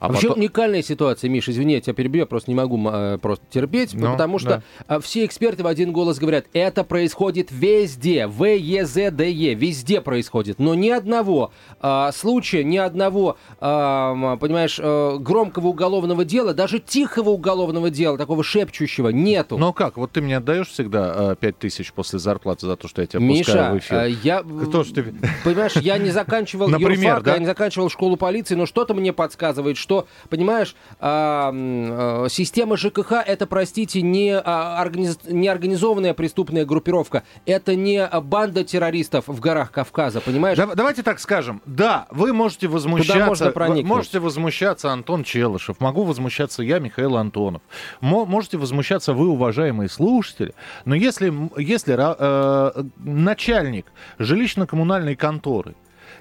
а, 0.00 0.06
а 0.06 0.08
Вообще 0.08 0.28
потом... 0.28 0.40
уникальная 0.42 0.82
ситуация, 0.82 1.28
Миша, 1.30 1.50
извини, 1.52 1.74
я 1.74 1.80
тебя 1.80 1.94
перебью, 1.94 2.20
я 2.20 2.26
просто 2.26 2.50
не 2.50 2.54
могу 2.54 2.80
э, 2.88 3.18
просто 3.18 3.44
терпеть, 3.50 3.94
Ну, 3.94 4.12
потому 4.12 4.38
что 4.38 4.62
э, 4.88 5.00
все 5.00 5.24
эксперты 5.24 5.62
в 5.62 5.66
один 5.66 5.92
голос 5.92 6.18
говорят, 6.18 6.46
это 6.52 6.84
происходит 6.84 7.48
везде, 7.50 8.26
в 8.26 8.44
е 8.44 8.84
з 8.86 9.10
д 9.10 9.30
е 9.30 9.54
везде 9.54 10.00
происходит, 10.00 10.58
но 10.58 10.74
ни 10.74 10.90
одного 10.90 11.52
э, 11.80 12.10
случая, 12.12 12.64
ни 12.64 12.76
одного, 12.76 13.36
э, 13.60 13.66
м, 13.66 14.38
понимаешь, 14.38 14.78
э, 14.82 15.16
громкого 15.18 15.68
уголовного 15.68 16.24
дела, 16.24 16.54
даже 16.54 16.78
тихого 16.78 17.30
уголовного 17.30 17.90
дела, 17.90 18.18
такого 18.18 18.42
шепчущего, 18.44 19.08
нету. 19.10 19.58
Но 19.58 19.72
как, 19.72 19.96
вот 19.96 20.12
ты 20.12 20.20
мне 20.20 20.36
отдаешь 20.38 20.68
всегда 20.68 21.32
э, 21.32 21.36
5 21.38 21.58
тысяч 21.58 21.92
после 21.92 22.18
зарплаты 22.18 22.66
за 22.66 22.76
то, 22.76 22.88
что 22.88 23.00
я 23.00 23.06
тебя 23.06 23.20
пускаю 23.20 23.74
Миша, 23.74 23.74
в 23.74 23.78
эфир? 23.78 23.98
э, 23.98 24.10
я... 24.22 24.42
То 24.42 24.84
что 24.84 24.84
ж 24.84 24.86
ты... 24.88 25.14
Понимаешь, 25.44 25.76
я 25.76 25.98
не 25.98 26.10
заканчивал 26.10 26.68
Например, 26.74 27.14
юрфак, 27.16 27.22
да? 27.24 27.32
я 27.34 27.38
не 27.38 27.46
заканчивал 27.46 27.88
школу 27.90 28.16
полиции, 28.16 28.54
но 28.54 28.66
что-то 28.66 28.94
мне 28.94 29.12
подсказывает, 29.12 29.76
что, 29.84 30.06
понимаешь, 30.30 30.74
а, 30.98 31.50
м, 31.50 32.24
э, 32.24 32.28
система 32.30 32.76
ЖКХ 32.78 33.12
это, 33.26 33.46
простите, 33.46 34.00
не, 34.02 34.32
а, 34.34 34.82
организ- 34.82 35.30
не 35.30 35.46
организованная 35.46 36.14
преступная 36.14 36.64
группировка, 36.64 37.22
это 37.44 37.76
не 37.76 38.04
банда 38.22 38.64
террористов 38.64 39.24
в 39.28 39.38
горах 39.40 39.70
Кавказа, 39.70 40.22
понимаешь? 40.22 40.56
Да- 40.56 40.74
давайте 40.74 41.02
так 41.02 41.20
скажем. 41.20 41.60
Да, 41.66 42.06
вы 42.10 42.32
можете 42.32 42.66
возмущаться. 42.66 43.26
можно 43.26 43.46
вы 43.46 43.52
проникнуть. 43.52 43.84
можете 43.84 44.18
возмущаться 44.20 44.90
Антон 44.90 45.22
Челышев. 45.22 45.78
Могу 45.80 46.04
возмущаться 46.04 46.62
я, 46.62 46.78
Михаил 46.78 47.16
Антонов. 47.18 47.60
Мо- 48.00 48.24
можете 48.24 48.56
возмущаться 48.56 49.12
вы, 49.12 49.28
уважаемые 49.28 49.90
слушатели. 49.90 50.54
Но 50.86 50.94
если, 50.94 51.28
м- 51.28 51.50
если 51.58 51.94
э, 51.94 52.84
начальник 52.96 53.86
жилищно-коммунальной 54.18 55.16
конторы 55.16 55.74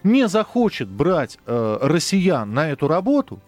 не 0.04 0.28
захочет 0.28 0.90
брать 0.90 1.38
э, 1.46 1.78
россиян 1.82 2.54
на 2.54 2.70
эту 2.72 2.88
работу, 2.90 3.40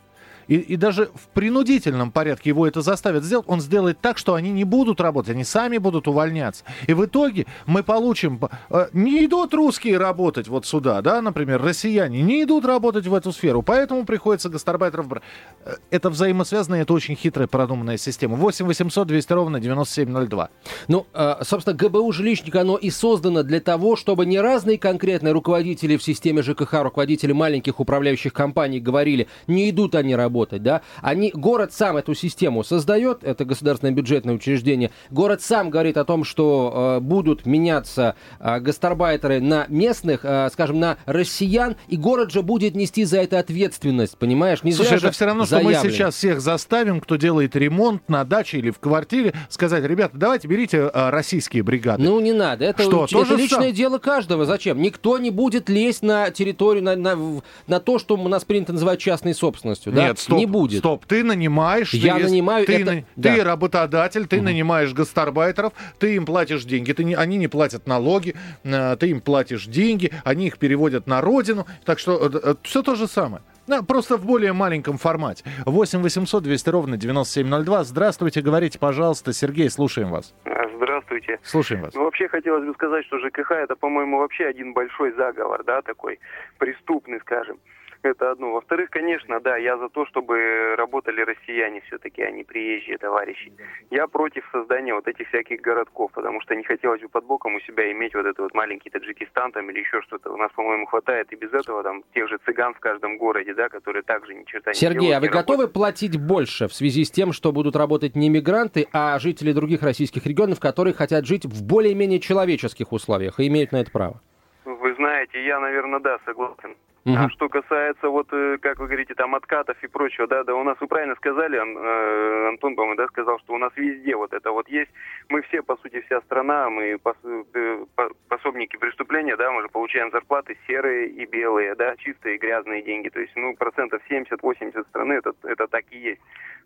и, 0.47 0.55
и 0.55 0.75
даже 0.75 1.09
в 1.13 1.27
принудительном 1.33 2.11
порядке 2.11 2.49
его 2.49 2.67
это 2.67 2.81
заставят 2.81 3.23
сделать, 3.23 3.45
он 3.47 3.61
сделает 3.61 3.99
так, 3.99 4.17
что 4.17 4.33
они 4.35 4.51
не 4.51 4.63
будут 4.63 5.01
работать, 5.01 5.31
они 5.31 5.43
сами 5.43 5.77
будут 5.77 6.07
увольняться. 6.07 6.63
И 6.87 6.93
в 6.93 7.05
итоге 7.05 7.45
мы 7.65 7.83
получим... 7.83 8.39
э, 8.69 8.87
не 8.93 9.25
идут 9.25 9.53
русские 9.53 9.97
работать 9.97 10.47
вот 10.47 10.65
сюда, 10.65 11.01
да, 11.01 11.21
например, 11.21 11.61
россияне 11.61 12.21
не 12.21 12.43
идут 12.43 12.65
работать 12.65 13.07
в 13.07 13.13
эту 13.13 13.31
сферу, 13.31 13.61
поэтому 13.61 14.05
приходится 14.05 14.49
гастарбайтеров 14.49 15.07
брать. 15.07 15.23
Э, 15.65 15.75
Это 15.91 16.09
взаимосвязано, 16.09 16.75
это 16.75 16.93
очень 16.93 17.15
хитрая 17.15 17.47
продуманная 17.47 17.97
система. 17.97 18.35
8 18.35 18.65
800 18.65 19.07
200 19.07 19.33
ровно 19.33 19.59
9702. 19.59 20.49
Ну, 20.87 21.05
э, 21.13 21.35
собственно, 21.43 21.75
ГБУ 21.75 22.11
жилищника, 22.11 22.61
оно 22.61 22.77
и 22.77 22.89
создано 22.89 23.43
для 23.43 23.59
того, 23.59 23.95
чтобы 23.95 24.25
не 24.25 24.39
разные 24.39 24.77
конкретные 24.77 25.33
руководители 25.33 25.97
в 25.97 26.03
системе 26.03 26.41
ЖКХ, 26.41 26.73
руководители 26.83 27.31
маленьких 27.31 27.79
управляющих 27.79 28.33
компаний 28.33 28.79
говорили, 28.79 29.27
не 29.47 29.69
идут 29.69 29.95
они 29.95 30.15
работать, 30.15 30.34
да, 30.43 30.81
они, 31.01 31.31
город 31.33 31.73
сам 31.73 31.97
эту 31.97 32.13
систему 32.13 32.63
создает, 32.63 33.23
это 33.23 33.45
государственное 33.45 33.93
бюджетное 33.93 34.35
учреждение, 34.35 34.91
город 35.09 35.41
сам 35.41 35.69
говорит 35.69 35.97
о 35.97 36.05
том, 36.05 36.23
что 36.23 36.97
э, 36.97 36.99
будут 36.99 37.45
меняться 37.45 38.15
э, 38.39 38.59
гастарбайтеры 38.59 39.39
на 39.39 39.65
местных, 39.69 40.21
э, 40.23 40.49
скажем, 40.51 40.79
на 40.79 40.97
россиян, 41.05 41.75
и 41.87 41.97
город 41.97 42.31
же 42.31 42.41
будет 42.41 42.75
нести 42.75 43.05
за 43.05 43.19
это 43.21 43.39
ответственность, 43.39 44.17
понимаешь? 44.17 44.63
Не 44.63 44.71
Слушай, 44.73 44.97
это 44.97 45.11
все 45.11 45.25
равно, 45.25 45.45
что 45.45 45.57
мы 45.57 45.73
заявлено. 45.73 45.93
сейчас 45.93 46.15
всех 46.15 46.41
заставим, 46.41 46.99
кто 46.99 47.15
делает 47.15 47.55
ремонт 47.55 48.07
на 48.09 48.23
даче 48.25 48.57
или 48.57 48.71
в 48.71 48.79
квартире, 48.79 49.33
сказать, 49.49 49.83
ребята, 49.83 50.17
давайте 50.17 50.47
берите 50.47 50.89
а, 50.93 51.11
российские 51.11 51.63
бригады. 51.63 52.03
Ну, 52.03 52.19
не 52.19 52.33
надо. 52.33 52.65
Это, 52.65 52.83
Что, 52.83 53.05
это 53.05 53.13
тоже 53.13 53.35
личное 53.37 53.67
сам? 53.67 53.73
дело 53.73 53.97
каждого. 53.97 54.45
Зачем? 54.45 54.81
Никто 54.81 55.17
не 55.17 55.31
будет 55.31 55.69
лезть 55.69 56.03
на 56.03 56.31
территорию, 56.31 56.83
на, 56.83 56.95
на, 56.95 57.41
на 57.67 57.79
то, 57.79 57.99
что 57.99 58.15
у 58.15 58.27
нас 58.27 58.43
принято 58.43 58.73
называть 58.73 58.99
частной 58.99 59.33
собственностью. 59.33 59.93
да? 59.93 60.07
Нет, 60.07 60.19
стоп, 60.25 60.37
Не 60.39 60.45
будет. 60.45 60.79
стоп, 60.79 61.05
ты 61.05 61.23
нанимаешь, 61.23 61.91
ты 61.91 61.97
Я 61.97 62.17
есть- 62.17 62.29
нанимаю, 62.29 62.65
ты, 62.65 62.81
это- 62.81 62.91
на- 62.91 63.03
да. 63.15 63.35
ты 63.35 63.43
работодатель, 63.43 64.27
ты 64.27 64.41
нанимаешь 64.41 64.93
гастарбайтеров, 64.93 65.73
ты 65.99 66.15
им 66.15 66.25
платишь 66.25 66.63
деньги, 66.65 66.91
ты 66.91 67.03
не- 67.03 67.15
они 67.15 67.37
не 67.37 67.47
платят 67.47 67.87
налоги, 67.87 68.35
э, 68.63 68.95
ты 68.99 69.09
им 69.09 69.21
платишь 69.21 69.65
деньги, 69.65 70.11
они 70.23 70.47
их 70.47 70.57
переводят 70.57 71.07
на 71.07 71.21
родину, 71.21 71.65
так 71.85 71.99
что 71.99 72.57
все 72.63 72.81
то 72.83 72.95
же 72.95 73.07
самое. 73.07 73.41
Да, 73.67 73.81
просто 73.81 74.17
в 74.17 74.25
более 74.25 74.53
маленьком 74.53 74.97
формате. 74.99 75.43
8 75.65 76.01
800 76.03 76.43
200 76.43 76.69
ровно 76.69 76.97
9702. 76.97 77.83
Здравствуйте, 77.83 78.41
говорите, 78.41 78.77
пожалуйста. 78.77 79.33
Сергей, 79.33 79.69
слушаем 79.71 80.11
вас. 80.11 80.33
Здравствуйте. 80.75 81.39
Слушаем 81.43 81.81
вас. 81.81 81.93
Ну, 81.95 82.03
вообще 82.03 82.27
хотелось 82.27 82.63
бы 82.65 82.73
сказать, 82.73 83.05
что 83.05 83.17
ЖКХ 83.17 83.51
это, 83.51 83.75
по-моему, 83.75 84.19
вообще 84.19 84.45
один 84.45 84.73
большой 84.73 85.13
заговор, 85.13 85.63
да, 85.65 85.81
такой 85.81 86.19
преступный, 86.59 87.19
скажем. 87.21 87.57
Это 88.05 88.29
одно. 88.29 88.51
Во-вторых, 88.51 88.91
конечно, 88.91 89.39
да, 89.39 89.57
я 89.57 89.79
за 89.79 89.89
то, 89.89 90.05
чтобы 90.05 90.75
работали 90.77 91.21
россияне 91.21 91.81
все-таки, 91.87 92.21
а 92.21 92.29
не 92.29 92.43
приезжие 92.43 92.99
товарищи. 92.99 93.51
Я 93.89 94.07
против 94.07 94.47
создания 94.51 94.93
вот 94.93 95.07
этих 95.07 95.27
всяких 95.29 95.59
городков, 95.61 96.11
потому 96.13 96.39
что 96.41 96.55
не 96.55 96.63
хотелось 96.63 97.01
бы 97.01 97.09
под 97.09 97.25
боком 97.25 97.55
у 97.55 97.59
себя 97.61 97.91
иметь 97.91 98.13
вот 98.13 98.27
этот 98.27 98.37
вот 98.37 98.53
маленький 98.53 98.91
Таджикистан 98.91 99.51
там 99.53 99.71
или 99.71 99.79
еще 99.79 100.01
что-то. 100.03 100.31
У 100.31 100.37
нас, 100.37 100.51
по-моему, 100.51 100.85
хватает 100.85 101.33
и 101.33 101.35
без 101.35 101.51
этого 101.51 101.81
там 101.81 102.03
тех 102.13 102.29
же 102.29 102.37
цыган 102.45 102.75
в 102.75 102.79
каждом 102.79 103.17
городе, 103.17 103.55
да, 103.55 103.69
которые 103.69 104.03
также 104.03 104.35
ни 104.35 104.43
черта 104.43 104.69
не 104.69 104.75
Сергей, 104.75 104.99
делают, 104.99 105.17
а 105.17 105.19
вы 105.21 105.27
не 105.27 105.33
работают. 105.33 105.59
готовы 105.59 105.73
платить 105.73 106.21
больше 106.21 106.67
в 106.67 106.75
связи 106.75 107.05
с 107.05 107.09
тем, 107.09 107.33
что 107.33 107.51
будут 107.51 107.75
работать 107.75 108.15
не 108.15 108.29
мигранты, 108.29 108.87
а 108.93 109.17
жители 109.17 109.51
других 109.51 109.81
российских 109.81 110.27
регионов, 110.27 110.59
которые 110.59 110.93
хотят 110.93 111.25
жить 111.25 111.45
в 111.45 111.65
более-менее 111.65 112.19
человеческих 112.19 112.91
условиях 112.91 113.39
и 113.39 113.47
имеют 113.47 113.71
на 113.71 113.77
это 113.77 113.89
право? 113.89 114.21
Вы 114.63 114.93
знаете, 114.93 115.43
я, 115.43 115.59
наверное, 115.59 115.99
да, 115.99 116.19
согласен. 116.23 116.75
Мгм. 117.05 117.17
А 117.17 117.29
что 117.29 117.49
касается, 117.49 118.09
вот, 118.09 118.27
э, 118.31 118.57
как 118.59 118.79
вы 118.79 118.87
говорите, 118.87 119.13
там 119.13 119.35
откатов 119.35 119.77
и 119.83 119.87
прочего, 119.87 120.25
да, 120.25 120.43
да, 120.43 120.55
у 120.55 120.63
нас, 120.63 120.75
вы 120.81 120.87
правильно 120.87 121.15
сказали, 121.15 121.55
э, 121.55 122.47
Антон, 122.49 122.75
по-моему, 122.75 122.95
да, 122.95 123.05
сказал, 123.07 123.37
что 123.39 123.53
у 123.53 123.59
нас 123.59 123.71
везде 123.75 124.15
вот 124.15 124.33
это 124.33 124.51
вот 124.51 124.67
есть. 124.69 124.89
Мы 125.29 125.43
все, 125.43 125.61
по 125.61 125.75
сути, 125.77 126.01
вся 126.01 126.21
страна, 126.21 126.67
мы 126.71 126.83
э, 126.83 126.97
по- 126.97 128.09
пособники 128.27 128.77
преступления, 128.77 129.37
да, 129.37 129.51
мы 129.51 129.61
же 129.61 129.69
получаем 129.69 130.09
зарплаты 130.09 130.57
серые 130.65 131.09
и 131.09 131.25
белые, 131.27 131.75
да, 131.75 131.95
чистые 131.97 132.35
и 132.35 132.39
грязные 132.39 132.81
деньги. 132.81 133.09
То 133.09 133.19
есть, 133.19 133.35
ну, 133.35 133.55
процентов 133.55 134.01
70-80 134.09 134.87
страны 134.87 135.13
это, 135.13 135.33
это 135.43 135.67
так 135.67 135.85
и 135.91 135.99
есть. 135.99 136.21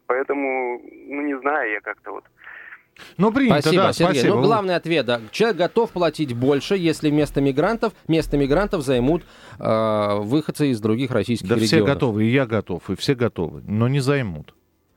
Поэтому, 0.07 0.81
ну, 1.07 1.21
не 1.21 1.37
знаю 1.39 1.69
я 1.69 1.81
как-то 1.81 2.11
вот. 2.11 2.23
Ну, 3.17 3.31
принято, 3.31 3.61
Спасибо, 3.61 3.83
да, 3.83 3.93
Сергей. 3.93 4.13
спасибо. 4.15 4.35
Ну, 4.35 4.41
главный 4.43 4.75
ответ, 4.75 5.05
да. 5.05 5.21
Человек 5.31 5.57
готов 5.57 5.91
платить 5.91 6.33
больше, 6.33 6.75
если 6.77 7.09
вместо 7.09 7.41
мигрантов, 7.41 7.93
место 8.07 8.37
мигрантов 8.37 8.83
займут 8.83 9.23
э, 9.59 10.17
выходцы 10.21 10.69
из 10.71 10.79
других 10.79 11.11
российских 11.11 11.47
Да 11.49 11.55
все 11.55 11.77
регионов. 11.77 11.87
готовы, 11.95 12.25
и 12.25 12.31
я 12.31 12.45
готов, 12.45 12.89
и 12.89 12.95
все 12.95 13.15
готовы, 13.15 13.61
но 13.67 13.87
не 13.87 13.99
займут. 13.99 14.53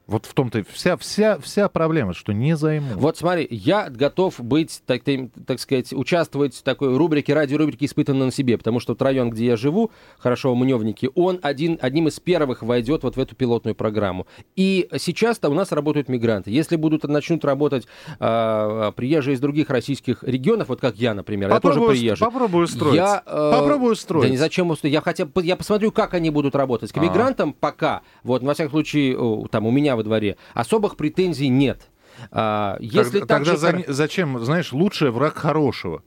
Вот 0.07 0.27
в 0.27 0.35
том-то 0.35 0.61
и 0.61 0.65
вся, 0.69 0.97
вся, 0.97 1.39
вся 1.39 1.69
проблема, 1.69 2.13
что 2.13 2.33
не 2.33 2.57
займут. 2.57 2.95
Вот 2.97 3.17
смотри, 3.17 3.47
я 3.51 3.89
готов 3.89 4.41
быть, 4.41 4.83
так, 4.85 5.03
так 5.47 5.61
сказать, 5.61 5.93
участвовать 5.93 6.55
в 6.57 6.63
такой 6.63 6.97
рубрике, 6.97 7.35
радиорубрике 7.35 7.87
«Испытанно 7.87 8.27
на 8.27 8.33
себе», 8.33 8.59
потому 8.59 8.81
что 8.81 8.93
вот 8.93 9.03
район, 9.03 9.31
где 9.31 9.47
я 9.47 9.57
живу, 9.57 9.91
хорошо, 10.19 10.55
Мневники, 10.55 11.09
он 11.15 11.39
один, 11.43 11.79
одним 11.81 12.09
из 12.09 12.19
первых 12.19 12.63
войдет 12.63 13.05
вот 13.05 13.17
в 13.17 13.21
эту 13.21 13.37
пилотную 13.37 13.75
программу. 13.75 14.27
И 14.57 14.89
сейчас-то 14.99 15.49
у 15.49 15.55
нас 15.55 15.71
работают 15.73 16.09
мигранты. 16.09 16.51
Если 16.51 16.77
будут, 16.77 17.05
начнут 17.05 17.45
работать 17.45 17.87
а, 18.19 18.91
приезжие 18.93 19.35
из 19.35 19.41
других 19.41 19.71
российских 19.71 20.23
регионов, 20.25 20.69
вот 20.69 20.81
как 20.81 20.97
я, 20.97 21.15
например, 21.15 21.49
я 21.51 21.61
тоже 21.61 21.75
Попробую, 21.75 21.97
приезжий. 21.99 22.27
попробую 22.27 22.65
устроиться. 22.65 22.97
Я, 23.03 23.23
э, 23.25 23.53
Попробую 23.53 23.93
устроиться. 23.93 24.29
Да 24.29 24.33
не 24.33 24.37
зачем 24.39 24.71
устроить. 24.71 24.93
Я 24.93 25.01
хотя 25.01 25.27
бы 25.27 25.43
я 25.45 25.57
посмотрю, 25.57 25.93
как 25.93 26.15
они 26.15 26.31
будут 26.31 26.55
работать. 26.57 26.93
К 26.93 26.97
А. 26.99 27.01
мигрантам 27.01 27.53
пока, 27.53 28.03
вот, 28.25 28.43
во 28.43 28.55
всяком 28.55 28.73
случае, 28.73 29.47
там 29.51 29.67
у 29.67 29.71
меня 29.71 29.92
во 29.97 30.03
дворе, 30.03 30.37
особых 30.55 30.97
претензий 30.97 31.49
нет. 31.49 31.89
А, 32.31 32.77
если 32.81 33.21
так 33.21 33.29
тогда 33.29 33.53
же 33.53 33.57
за- 33.57 33.85
зачем, 33.89 34.39
знаешь, 34.45 34.73
лучший 34.73 35.11
враг 35.11 35.37
хорошего. 35.37 36.03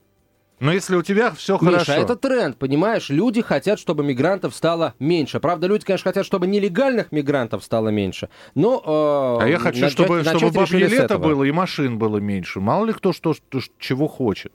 Но 0.62 0.72
если 0.72 0.96
у 0.96 1.02
тебя 1.02 1.32
все 1.32 1.58
Миша, 1.60 1.80
хорошо. 1.80 1.94
это 1.94 2.16
тренд, 2.16 2.58
понимаешь? 2.58 3.10
Люди 3.10 3.42
хотят, 3.42 3.78
чтобы 3.78 4.06
мигрантов 4.06 4.56
стало 4.56 4.94
меньше. 5.00 5.42
Правда, 5.42 5.68
люди, 5.68 5.84
конечно, 5.84 6.10
хотят, 6.10 6.26
чтобы 6.26 6.48
нелегальных 6.48 7.12
мигрантов 7.12 7.62
стало 7.64 7.90
меньше. 7.90 8.30
Но, 8.54 9.38
э, 9.42 9.44
А 9.44 9.48
я 9.50 9.58
хочу, 9.60 9.82
начать- 9.82 9.92
чтобы, 9.92 10.18
начать 10.20 10.38
чтобы 10.38 10.54
бабье 10.54 10.88
лето 10.88 11.18
было 11.18 11.44
и 11.44 11.52
машин 11.52 11.98
было 11.98 12.18
меньше. 12.20 12.62
Мало 12.62 12.86
ли 12.86 12.94
кто 12.94 13.12
что, 13.12 13.34
что- 13.34 13.60
чего 13.80 14.08
хочет. 14.08 14.54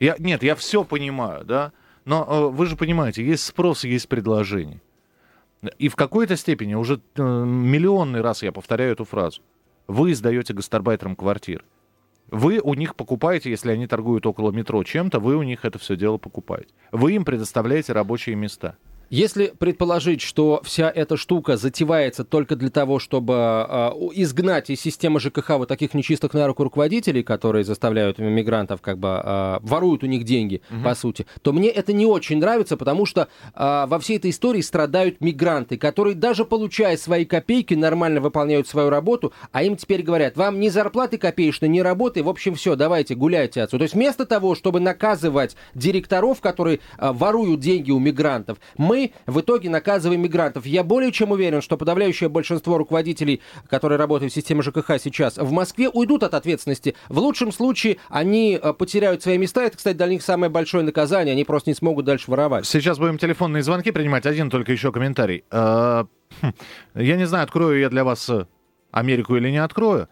Я, 0.00 0.16
нет, 0.18 0.42
я 0.42 0.54
все 0.54 0.84
понимаю, 0.84 1.44
да. 1.46 1.72
Но 2.04 2.26
э, 2.28 2.54
вы 2.54 2.66
же 2.66 2.76
понимаете, 2.76 3.24
есть 3.24 3.44
спрос, 3.44 3.84
есть 3.84 4.08
предложение. 4.08 4.82
И 5.78 5.88
в 5.88 5.96
какой-то 5.96 6.36
степени, 6.36 6.74
уже 6.74 7.00
э, 7.16 7.22
миллионный 7.22 8.22
раз 8.22 8.42
я 8.42 8.52
повторяю 8.52 8.92
эту 8.92 9.04
фразу, 9.04 9.42
вы 9.86 10.14
сдаете 10.14 10.54
гастарбайтерам 10.54 11.16
квартиры. 11.16 11.64
Вы 12.28 12.60
у 12.60 12.74
них 12.74 12.94
покупаете, 12.94 13.50
если 13.50 13.72
они 13.72 13.86
торгуют 13.86 14.24
около 14.24 14.52
метро 14.52 14.82
чем-то, 14.84 15.18
вы 15.18 15.36
у 15.36 15.42
них 15.42 15.64
это 15.64 15.78
все 15.78 15.96
дело 15.96 16.16
покупаете. 16.16 16.72
Вы 16.92 17.12
им 17.12 17.24
предоставляете 17.24 17.92
рабочие 17.92 18.36
места. 18.36 18.76
Если 19.10 19.52
предположить, 19.58 20.20
что 20.20 20.62
вся 20.64 20.88
эта 20.88 21.16
штука 21.16 21.56
затевается 21.56 22.22
только 22.22 22.54
для 22.54 22.70
того, 22.70 23.00
чтобы 23.00 23.34
э, 23.34 23.90
изгнать 24.14 24.70
из 24.70 24.80
системы 24.80 25.18
ЖКХ 25.18 25.50
вот 25.58 25.68
таких 25.68 25.94
нечистых 25.94 26.32
на 26.32 26.46
руку 26.46 26.62
руководителей, 26.62 27.24
которые 27.24 27.64
заставляют 27.64 28.20
мигрантов, 28.20 28.80
как 28.80 28.98
бы 28.98 29.20
э, 29.20 29.58
воруют 29.62 30.04
у 30.04 30.06
них 30.06 30.22
деньги, 30.22 30.62
по 30.84 30.94
сути, 30.94 31.26
то 31.42 31.52
мне 31.52 31.70
это 31.70 31.92
не 31.92 32.06
очень 32.06 32.38
нравится, 32.38 32.76
потому 32.76 33.04
что 33.04 33.22
э, 33.52 33.86
во 33.88 33.98
всей 33.98 34.18
этой 34.18 34.30
истории 34.30 34.60
страдают 34.60 35.20
мигранты, 35.20 35.76
которые 35.76 36.14
даже 36.14 36.44
получая 36.44 36.96
свои 36.96 37.24
копейки, 37.24 37.74
нормально 37.74 38.20
выполняют 38.20 38.68
свою 38.68 38.90
работу, 38.90 39.32
а 39.50 39.64
им 39.64 39.76
теперь 39.76 40.02
говорят, 40.02 40.36
вам 40.36 40.60
ни 40.60 40.68
зарплаты 40.68 41.18
копеечной, 41.18 41.68
ни 41.68 41.80
работы, 41.80 42.22
в 42.22 42.28
общем, 42.28 42.54
все, 42.54 42.76
давайте, 42.76 43.16
гуляйте 43.16 43.62
отсюда. 43.62 43.78
То 43.78 43.84
есть 43.86 43.94
вместо 43.94 44.24
того, 44.24 44.54
чтобы 44.54 44.78
наказывать 44.78 45.56
директоров, 45.74 46.40
которые 46.40 46.78
э, 46.96 47.10
воруют 47.10 47.58
деньги 47.58 47.90
у 47.90 47.98
мигрантов, 47.98 48.58
мы 48.78 48.99
в 49.26 49.40
итоге 49.40 49.70
наказываем 49.70 50.22
мигрантов. 50.22 50.66
Я 50.66 50.84
более 50.84 51.12
чем 51.12 51.30
уверен, 51.30 51.62
что 51.62 51.76
подавляющее 51.76 52.28
большинство 52.28 52.78
руководителей, 52.78 53.40
которые 53.68 53.98
работают 53.98 54.32
в 54.32 54.34
системе 54.34 54.62
ЖКХ 54.62 54.92
сейчас, 54.98 55.36
в 55.38 55.50
Москве 55.50 55.88
уйдут 55.88 56.22
от 56.22 56.34
ответственности. 56.34 56.94
В 57.08 57.18
лучшем 57.18 57.52
случае 57.52 57.98
они 58.08 58.58
э, 58.60 58.72
потеряют 58.72 59.22
свои 59.22 59.38
места. 59.38 59.62
Это, 59.62 59.76
кстати, 59.76 59.96
для 59.96 60.06
них 60.06 60.22
самое 60.22 60.50
большое 60.50 60.84
наказание. 60.84 61.32
Они 61.32 61.44
просто 61.44 61.70
не 61.70 61.74
смогут 61.74 62.04
дальше 62.04 62.30
воровать. 62.30 62.66
Сейчас 62.66 62.98
будем 62.98 63.18
телефонные 63.18 63.62
звонки 63.62 63.90
принимать. 63.90 64.26
Один 64.26 64.50
только 64.50 64.72
еще 64.72 64.92
комментарий. 64.92 65.44
Э, 65.50 66.04
хм, 66.42 66.52
я 66.94 67.16
не 67.16 67.26
знаю, 67.26 67.44
открою 67.44 67.78
я 67.80 67.88
для 67.88 68.04
вас 68.04 68.28
э, 68.28 68.46
Америку 68.90 69.36
или 69.36 69.50
не 69.50 69.58
открою. 69.58 70.08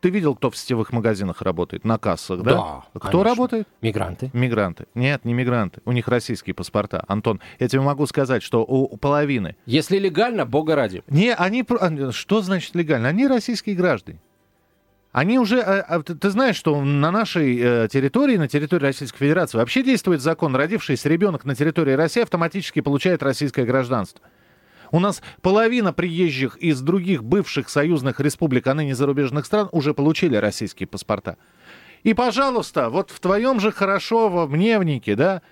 Ты 0.00 0.10
видел, 0.10 0.34
кто 0.36 0.50
в 0.50 0.56
сетевых 0.56 0.92
магазинах 0.92 1.42
работает? 1.42 1.84
На 1.84 1.98
кассах, 1.98 2.42
да? 2.42 2.50
Да, 2.52 2.84
Кто 2.92 3.00
конечно. 3.00 3.24
работает? 3.24 3.68
Мигранты. 3.80 4.30
Мигранты. 4.34 4.86
Нет, 4.94 5.24
не 5.24 5.32
мигранты. 5.32 5.80
У 5.84 5.92
них 5.92 6.06
российские 6.08 6.54
паспорта. 6.54 7.04
Антон, 7.08 7.40
я 7.58 7.68
тебе 7.68 7.80
могу 7.80 8.06
сказать, 8.06 8.42
что 8.42 8.62
у, 8.62 8.96
половины. 8.98 9.56
Если 9.64 9.98
легально, 9.98 10.44
бога 10.44 10.74
ради. 10.74 11.02
Не, 11.08 11.34
они... 11.34 11.64
а, 11.68 12.12
Что 12.12 12.42
значит 12.42 12.74
легально? 12.74 13.08
Они 13.08 13.26
российские 13.26 13.74
граждане. 13.74 14.20
Они 15.12 15.38
уже... 15.38 15.60
а, 15.60 15.80
а, 15.80 16.02
Ты 16.02 16.14
ты 16.14 16.28
знаешь, 16.28 16.56
что 16.56 16.78
на 16.82 17.10
нашей 17.10 17.58
э, 17.58 17.88
территории, 17.90 18.36
на 18.36 18.48
территории 18.48 18.84
Российской 18.84 19.18
Федерации 19.18 19.56
вообще 19.56 19.82
действует 19.82 20.20
закон, 20.20 20.54
родившийся 20.54 21.08
ребенок 21.08 21.46
на 21.46 21.54
территории 21.54 21.92
России 21.92 22.22
автоматически 22.22 22.80
получает 22.80 23.22
российское 23.22 23.64
гражданство. 23.64 24.20
У 24.90 25.00
нас 25.00 25.22
половина 25.42 25.92
приезжих 25.92 26.56
из 26.56 26.80
других 26.80 27.24
бывших 27.24 27.68
союзных 27.68 28.20
республик, 28.20 28.66
а 28.66 28.74
ныне 28.74 28.94
зарубежных 28.94 29.46
стран, 29.46 29.68
уже 29.72 29.94
получили 29.94 30.36
российские 30.36 30.86
паспорта. 30.86 31.36
И, 32.02 32.14
пожалуйста, 32.14 32.88
вот 32.88 33.10
в 33.10 33.18
твоем 33.20 33.58
же 33.58 33.72
хорошо 33.72 34.28
во 34.28 34.46
Мневнике, 34.46 35.16
да, 35.16 35.42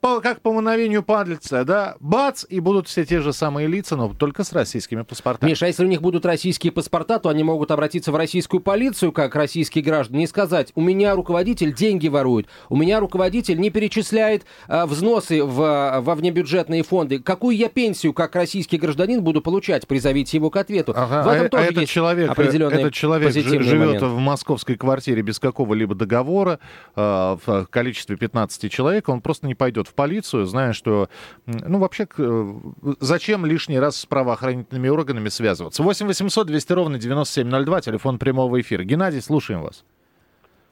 по- 0.00 0.20
как 0.20 0.40
по 0.40 0.52
мановению 0.52 1.02
пальца, 1.02 1.64
да, 1.64 1.96
бац, 2.00 2.44
и 2.48 2.60
будут 2.60 2.88
все 2.88 3.04
те 3.04 3.20
же 3.20 3.32
самые 3.32 3.66
лица, 3.66 3.96
но 3.96 4.12
только 4.14 4.44
с 4.44 4.52
российскими 4.52 5.02
паспортами. 5.02 5.50
Миша, 5.50 5.66
а 5.66 5.68
если 5.68 5.84
у 5.84 5.88
них 5.88 6.00
будут 6.00 6.24
российские 6.24 6.72
паспорта, 6.72 7.18
то 7.18 7.28
они 7.28 7.42
могут 7.42 7.70
обратиться 7.70 8.12
в 8.12 8.16
российскую 8.16 8.60
полицию, 8.60 9.12
как 9.12 9.34
российские 9.34 9.82
граждане, 9.82 10.24
и 10.24 10.26
сказать, 10.26 10.72
у 10.74 10.80
меня 10.80 11.14
руководитель 11.14 11.74
деньги 11.74 12.08
ворует, 12.08 12.46
у 12.68 12.76
меня 12.76 13.00
руководитель 13.00 13.58
не 13.58 13.70
перечисляет 13.70 14.44
а, 14.68 14.86
взносы 14.86 15.42
в, 15.42 15.62
а, 15.62 16.00
во 16.00 16.14
внебюджетные 16.14 16.84
фонды. 16.84 17.18
Какую 17.18 17.56
я 17.56 17.68
пенсию, 17.68 18.12
как 18.12 18.36
российский 18.36 18.78
гражданин, 18.78 19.22
буду 19.22 19.42
получать? 19.42 19.86
Призовите 19.86 20.36
его 20.36 20.50
к 20.50 20.56
ответу. 20.56 20.92
Ага, 20.96 21.22
в 21.24 21.28
этом 21.28 21.44
а, 21.44 21.46
а 21.46 21.48
тоже 21.48 21.64
этот 21.64 21.78
есть 21.78 21.92
человек, 21.92 22.30
определенные 22.30 22.80
этот 22.80 22.94
человек 22.94 23.32
живет 23.32 23.78
моменты. 23.78 24.06
в 24.06 24.18
московской 24.18 24.76
квартире 24.76 25.22
без 25.22 25.40
какого-либо 25.40 25.94
договора 25.94 26.60
э, 26.94 27.36
в 27.44 27.66
количестве 27.70 28.16
15 28.16 28.70
человек, 28.70 29.08
он 29.08 29.20
просто 29.20 29.46
не 29.46 29.54
пойдет 29.54 29.87
в 29.88 29.94
полицию, 29.94 30.46
зная, 30.46 30.72
что, 30.72 31.08
ну, 31.46 31.78
вообще, 31.78 32.06
э, 32.18 32.54
зачем 33.00 33.46
лишний 33.46 33.78
раз 33.78 33.96
с 33.96 34.06
правоохранительными 34.06 34.88
органами 34.88 35.28
связываться? 35.28 35.82
8 35.82 36.06
800 36.06 36.46
200 36.46 36.72
ровно 36.72 36.98
9702, 36.98 37.80
телефон 37.80 38.18
прямого 38.18 38.60
эфира. 38.60 38.84
Геннадий, 38.84 39.20
слушаем 39.20 39.62
вас. 39.62 39.84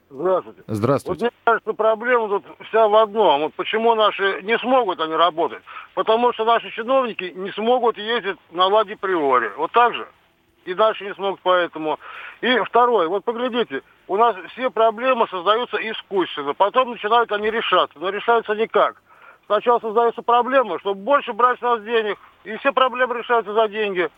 Здравствуйте. 0.08 0.62
Вот 0.66 0.76
Здравствуйте. 0.76 1.24
мне 1.24 1.30
кажется, 1.44 1.72
проблема 1.72 2.28
тут 2.28 2.44
вся 2.68 2.86
в 2.86 2.94
одном. 2.94 3.42
Вот 3.42 3.54
почему 3.54 3.94
наши 3.94 4.40
не 4.42 4.56
смогут 4.58 5.00
они 5.00 5.14
работать? 5.14 5.62
Потому 5.94 6.32
что 6.32 6.44
наши 6.44 6.70
чиновники 6.70 7.32
не 7.34 7.50
смогут 7.52 7.98
ездить 7.98 8.36
на 8.52 8.66
ладе 8.66 8.96
приори. 8.96 9.50
Вот 9.56 9.72
так 9.72 9.94
же. 9.94 10.06
И 10.64 10.74
дальше 10.74 11.04
не 11.04 11.14
смогут 11.14 11.40
поэтому. 11.42 11.98
И 12.40 12.58
второе, 12.60 13.08
вот 13.08 13.24
поглядите, 13.24 13.82
у 14.08 14.16
нас 14.16 14.36
все 14.52 14.70
проблемы 14.70 15.26
создаются 15.28 15.76
искусственно. 15.76 16.54
Потом 16.54 16.92
начинают 16.92 17.32
они 17.32 17.50
решаться. 17.50 17.98
Но 17.98 18.10
решаются 18.10 18.54
никак. 18.54 19.02
Сначала 19.46 19.78
создаются 19.78 20.22
проблемы, 20.22 20.78
чтобы 20.80 21.00
больше 21.00 21.32
брать 21.32 21.58
с 21.58 21.62
нас 21.62 21.82
денег. 21.82 22.18
И 22.44 22.56
все 22.56 22.72
проблемы 22.72 23.18
решаются 23.18 23.52
за 23.52 23.68
деньги. 23.68 24.08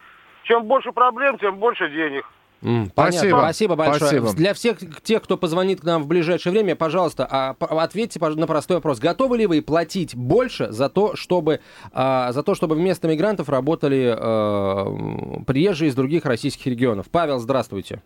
Чем 0.44 0.64
больше 0.64 0.92
проблем, 0.92 1.38
тем 1.38 1.58
больше 1.58 1.88
денег. 1.90 2.24
М, 2.62 2.86
Спасибо. 2.86 3.22
Понятно. 3.22 3.38
Спасибо 3.38 3.76
большое. 3.76 3.98
Спасибо. 3.98 4.32
Для 4.32 4.54
всех 4.54 4.78
тех, 5.02 5.22
кто 5.22 5.36
позвонит 5.36 5.80
к 5.80 5.84
нам 5.84 6.02
в 6.02 6.08
ближайшее 6.08 6.52
время, 6.52 6.74
пожалуйста, 6.74 7.28
а, 7.30 7.54
ответьте 7.60 8.18
на 8.20 8.46
простой 8.46 8.78
вопрос. 8.78 8.98
Готовы 8.98 9.38
ли 9.38 9.46
вы 9.46 9.62
платить 9.62 10.16
больше 10.16 10.72
за 10.72 10.88
то, 10.88 11.14
чтобы, 11.14 11.60
а, 11.92 12.32
за 12.32 12.42
то, 12.42 12.54
чтобы 12.54 12.74
вместо 12.74 13.06
мигрантов 13.06 13.48
работали 13.48 14.12
э, 14.16 15.44
приезжие 15.44 15.90
из 15.90 15.94
других 15.94 16.24
российских 16.24 16.66
регионов? 16.66 17.06
Павел, 17.12 17.38
здравствуйте. 17.38 18.02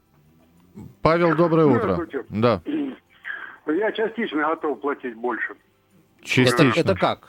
Павел, 1.00 1.34
доброе 1.34 1.66
утро. 1.66 1.94
Здравствуйте. 1.94 2.24
Да, 2.28 2.62
Я 3.66 3.92
частично 3.92 4.48
готов 4.48 4.80
платить 4.80 5.14
больше. 5.16 5.54
Это, 6.22 6.30
частично. 6.30 6.80
это 6.80 6.94
как? 6.94 7.28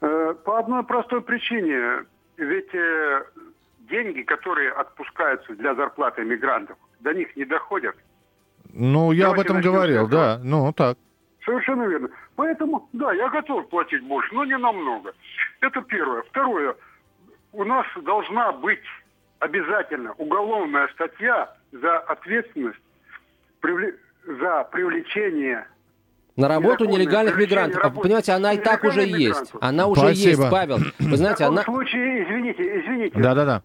Э, 0.00 0.34
По 0.44 0.58
одной 0.58 0.84
простой 0.84 1.20
причине. 1.20 2.06
Ведь 2.36 2.74
э, 2.74 3.24
деньги, 3.90 4.22
которые 4.22 4.72
отпускаются 4.72 5.54
для 5.54 5.74
зарплаты 5.74 6.24
мигрантов, 6.24 6.76
до 7.00 7.12
них 7.12 7.34
не 7.36 7.44
доходят. 7.44 7.96
Ну, 8.72 9.12
я 9.12 9.26
об 9.26 9.32
Давайте 9.32 9.42
этом 9.42 9.56
начнем 9.56 9.72
говорил, 9.72 10.08
да. 10.08 10.40
Ну, 10.42 10.72
так. 10.72 10.96
Совершенно 11.44 11.84
верно. 11.86 12.08
Поэтому, 12.36 12.88
да, 12.92 13.12
я 13.12 13.28
готов 13.28 13.68
платить 13.68 14.02
больше, 14.04 14.34
но 14.34 14.44
не 14.44 14.56
намного. 14.56 15.12
Это 15.60 15.82
первое. 15.82 16.22
Второе. 16.22 16.76
У 17.52 17.64
нас 17.64 17.86
должна 18.02 18.52
быть 18.52 18.84
обязательно 19.40 20.12
уголовная 20.12 20.88
статья 20.88 21.52
за 21.72 21.98
ответственность 21.98 22.78
за 23.62 24.64
привлечение 24.64 25.66
На 26.40 26.48
работу 26.48 26.84
нелегальных 26.86 27.36
мигрантов. 27.36 27.80
А, 27.80 27.84
рабочих- 27.84 28.02
Понимаете, 28.02 28.32
она 28.32 28.52
и 28.54 28.58
так 28.58 28.82
уже 28.84 29.00
нелегальных 29.02 29.20
есть. 29.20 29.30
мигрантов. 29.40 29.56
Она 29.62 29.86
уже 29.86 30.00
Спасибо. 30.00 30.28
есть, 30.42 30.50
Павел. 30.50 30.76
Вы 30.78 31.10
В 31.12 31.16
знаете, 31.16 31.38
таком 31.38 31.54
она... 31.54 31.62
случае, 31.64 32.24
извините, 32.24 32.80
извините, 32.80 33.20
Да-да-да. 33.20 33.62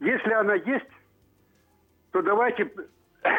если 0.00 0.32
она 0.32 0.54
есть, 0.54 0.86
то 2.12 2.22
давайте 2.22 2.70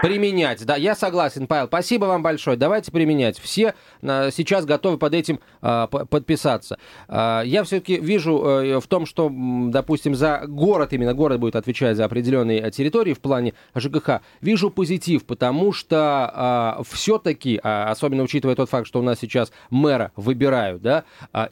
Применять, 0.02 0.64
да, 0.66 0.76
я 0.76 0.96
согласен, 0.96 1.48
Павел. 1.48 1.68
Спасибо 1.68 2.06
вам 2.06 2.22
большое. 2.22 2.56
Давайте 2.56 2.92
применять. 2.92 3.40
Все 3.40 3.74
а, 4.04 4.30
сейчас 4.32 4.66
готовы 4.66 4.98
под 4.98 5.14
этим 5.14 5.40
а, 5.62 5.88
подписаться. 5.88 6.78
А, 7.08 7.42
я 7.42 7.64
все-таки 7.64 7.98
вижу 7.98 8.38
э, 8.38 8.80
в 8.80 8.88
том, 8.88 9.06
что, 9.06 9.32
допустим, 9.32 10.14
за 10.14 10.44
город, 10.48 10.94
именно 10.94 11.14
город 11.14 11.40
будет 11.40 11.56
отвечать 11.56 11.98
за 11.98 12.06
определенные 12.06 12.62
э, 12.62 12.72
территории 12.72 13.14
в 13.14 13.20
плане 13.20 13.54
ЖКХ, 13.76 14.22
вижу 14.40 14.70
позитив, 14.70 15.26
потому 15.26 15.74
что 15.74 16.78
все-таки, 16.90 17.60
особенно 17.62 18.24
учитывая 18.24 18.56
тот 18.56 18.70
факт, 18.70 18.88
что 18.88 19.00
у 19.00 19.04
нас 19.04 19.20
сейчас 19.20 19.52
мэра 19.70 20.12
выбирают, 20.16 20.82
да, 20.82 21.04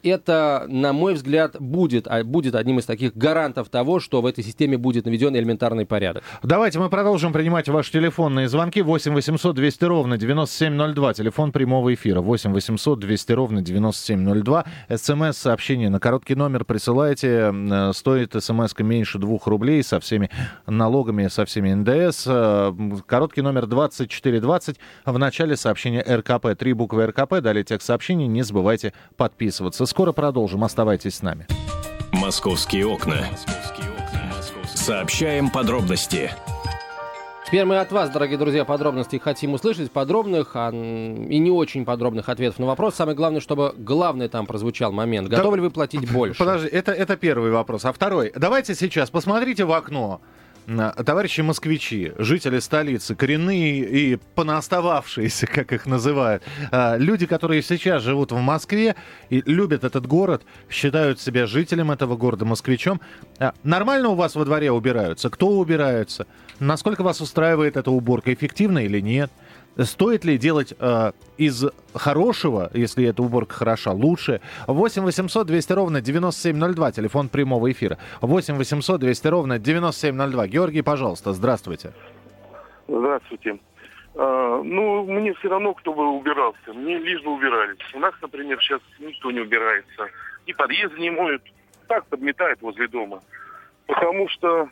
это, 0.02 0.66
на 0.68 0.92
мой 0.92 1.14
взгляд, 1.14 1.56
будет, 1.60 2.06
будет 2.24 2.54
одним 2.54 2.78
из 2.78 2.84
таких 2.84 3.16
гарантов 3.16 3.68
того, 3.68 4.00
что 4.00 4.22
в 4.22 4.26
этой 4.26 4.44
системе 4.44 4.76
будет 4.78 5.06
наведен 5.06 5.34
элементарный 5.36 5.86
порядок. 5.86 6.22
Давайте 6.42 6.78
мы 6.78 6.88
продолжим 6.88 7.32
принимать 7.32 7.68
ваши 7.68 7.92
телефонные 8.26 8.48
звонки. 8.48 8.82
8 8.82 9.14
800 9.14 9.54
200 9.54 9.84
ровно 9.84 10.18
9702. 10.18 11.14
Телефон 11.14 11.52
прямого 11.52 11.94
эфира. 11.94 12.20
8 12.20 12.52
800 12.52 12.98
200 12.98 13.32
ровно 13.32 13.62
9702. 13.62 14.64
СМС-сообщение 14.88 15.90
на 15.90 16.00
короткий 16.00 16.34
номер 16.34 16.64
присылайте. 16.64 17.52
Э, 17.54 17.92
Стоит 17.94 18.34
смс 18.42 18.74
меньше 18.78 19.18
2 19.18 19.38
рублей 19.44 19.82
со 19.84 20.00
всеми 20.00 20.30
налогами, 20.66 21.28
со 21.28 21.44
всеми 21.44 21.72
НДС. 21.72 22.24
Э, 22.26 22.72
Короткий 23.06 23.42
номер 23.42 23.66
2420. 23.66 24.76
В 25.04 25.18
начале 25.18 25.56
сообщения 25.56 26.02
РКП. 26.02 26.58
Три 26.58 26.72
буквы 26.72 27.06
РКП. 27.06 27.40
Далее 27.40 27.62
текст 27.62 27.86
сообщения. 27.86 28.26
Не 28.26 28.42
забывайте 28.42 28.92
подписываться. 29.16 29.86
Скоро 29.86 30.10
продолжим. 30.10 30.64
Оставайтесь 30.64 31.16
с 31.16 31.22
нами. 31.22 31.46
«Московские 32.12 32.86
окна». 32.86 33.18
Сообщаем 34.74 35.50
подробности. 35.50 36.30
Теперь 37.46 37.64
мы 37.64 37.78
от 37.78 37.92
вас, 37.92 38.10
дорогие 38.10 38.38
друзья, 38.38 38.64
подробностей 38.64 39.20
хотим 39.20 39.54
услышать, 39.54 39.92
подробных 39.92 40.50
а, 40.54 40.70
и 40.72 41.38
не 41.38 41.50
очень 41.52 41.84
подробных 41.84 42.28
ответов 42.28 42.58
на 42.58 42.66
вопрос. 42.66 42.96
Самое 42.96 43.16
главное, 43.16 43.40
чтобы 43.40 43.72
главный 43.78 44.28
там 44.28 44.46
прозвучал 44.46 44.90
момент. 44.90 45.28
Да- 45.28 45.36
Готовы 45.36 45.58
ли 45.58 45.62
вы 45.62 45.70
платить 45.70 46.10
больше? 46.12 46.38
Подожди, 46.40 46.66
это, 46.68 46.90
это 46.90 47.16
первый 47.16 47.52
вопрос. 47.52 47.84
А 47.84 47.92
второй, 47.92 48.32
давайте 48.34 48.74
сейчас 48.74 49.10
посмотрите 49.10 49.64
в 49.64 49.70
окно. 49.72 50.20
М, 50.66 50.92
Товарищи 51.04 51.42
москвичи, 51.42 52.12
жители 52.18 52.58
столицы, 52.58 53.14
коренные 53.14 53.78
и 53.84 54.18
понаостававшиеся, 54.34 55.46
как 55.54 55.72
их 55.72 55.86
называют, 55.86 56.42
а, 56.72 56.96
люди, 56.96 57.26
которые 57.26 57.62
сейчас 57.62 58.02
живут 58.02 58.32
в 58.32 58.36
Москве 58.38 58.96
и 59.30 59.42
любят 59.46 59.84
этот 59.84 60.06
город, 60.06 60.42
считают 60.68 61.20
себя 61.20 61.46
жителем 61.46 61.90
этого 61.92 62.16
города, 62.16 62.44
москвичом. 62.44 63.00
А, 63.38 63.54
Нормально 63.62 64.08
у 64.08 64.14
вас 64.16 64.34
во 64.34 64.44
дворе 64.44 64.72
убираются? 64.72 65.30
Кто 65.30 65.48
убирается? 65.50 66.26
Насколько 66.58 67.02
вас 67.02 67.20
устраивает 67.20 67.76
эта 67.76 67.90
уборка? 67.90 68.32
Эффективно 68.32 68.80
или 68.84 69.00
нет? 69.00 69.30
Стоит 69.78 70.24
ли 70.24 70.38
делать 70.38 70.74
э, 70.78 71.12
из 71.36 71.64
хорошего, 71.94 72.70
если 72.72 73.06
эта 73.06 73.22
уборка 73.22 73.54
хороша, 73.54 73.92
лучше? 73.92 74.40
8 74.66 75.02
800 75.02 75.46
200 75.46 75.72
ровно 75.72 76.00
9702, 76.00 76.92
телефон 76.92 77.28
прямого 77.28 77.70
эфира. 77.70 77.98
8 78.22 78.56
800 78.56 79.00
200 79.00 79.26
ровно 79.28 79.58
9702. 79.58 80.46
Георгий, 80.48 80.82
пожалуйста, 80.82 81.32
здравствуйте. 81.34 81.92
Здравствуйте. 82.88 83.58
А, 84.14 84.62
ну, 84.62 85.04
мне 85.04 85.34
все 85.34 85.48
равно, 85.48 85.74
кто 85.74 85.92
бы 85.92 86.08
убирался. 86.08 86.72
Мне 86.72 86.98
лишь 86.98 87.22
бы 87.22 87.34
убирались. 87.34 87.78
У 87.92 87.98
нас, 87.98 88.14
например, 88.22 88.58
сейчас 88.60 88.80
никто 88.98 89.30
не 89.30 89.40
убирается. 89.40 90.08
И 90.46 90.54
подъезды 90.54 90.98
не 90.98 91.10
моют. 91.10 91.42
Так 91.86 92.06
подметают 92.06 92.62
возле 92.62 92.88
дома. 92.88 93.20
Потому 93.86 94.28
что 94.30 94.68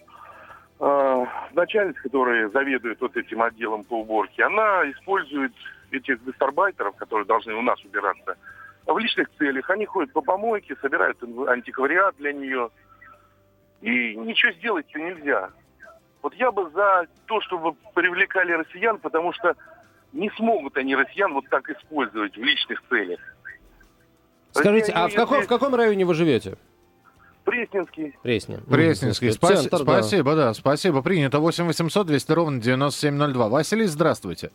э, 0.81 1.27
начальница, 1.53 2.01
которая 2.03 2.49
заведует 2.49 3.01
вот 3.01 3.17
этим 3.17 3.43
отделом 3.43 3.85
по 3.85 4.01
уборке, 4.01 4.45
она 4.45 4.91
использует 4.91 5.53
этих 5.91 6.23
гастарбайтеров, 6.25 6.97
которые 6.97 7.27
должны 7.27 7.55
у 7.55 7.63
нас 7.63 7.83
убираться, 7.85 8.37
в 8.87 8.99
личных 8.99 9.29
целях. 9.39 9.69
Они 9.71 9.87
ходят 9.87 10.13
по 10.13 10.21
помойке, 10.21 10.77
собирают 10.81 11.23
антиквариат 11.23 12.17
для 12.19 12.33
нее. 12.33 12.71
И 13.81 14.17
ничего 14.17 14.53
сделать 14.53 14.87
нельзя. 14.95 15.51
Вот 16.23 16.35
я 16.35 16.51
бы 16.51 16.71
за 16.71 17.07
то, 17.27 17.41
чтобы 17.43 17.75
привлекали 17.95 18.53
россиян, 18.53 18.99
потому 18.99 19.33
что 19.33 19.55
не 20.13 20.31
смогут 20.31 20.77
они 20.77 20.97
россиян 20.97 21.33
вот 21.35 21.45
так 21.51 21.69
использовать 21.69 22.37
в 22.37 22.43
личных 22.43 22.83
целях. 22.89 23.21
Скажите, 24.53 24.93
а 24.93 25.09
в 25.09 25.15
каком, 25.15 25.43
в 25.43 25.49
каком 25.49 25.75
районе 25.75 26.05
вы 26.05 26.15
живете? 26.15 26.57
Пресненский. 27.45 28.17
Преснен. 28.23 28.63
Пресненский. 28.63 29.29
Мгм. 29.29 29.35
Спаси- 29.37 29.57
Центр, 29.69 29.85
да. 29.85 30.03
спасибо, 30.03 30.35
да. 30.35 30.55
спасибо. 30.55 31.03
Принято. 31.03 31.39
8 31.41 31.67
800 31.67 32.07
200 32.07 32.33
ровно 32.33 32.61
9702. 32.61 33.49
Василий, 33.49 33.85
здравствуйте. 33.87 34.51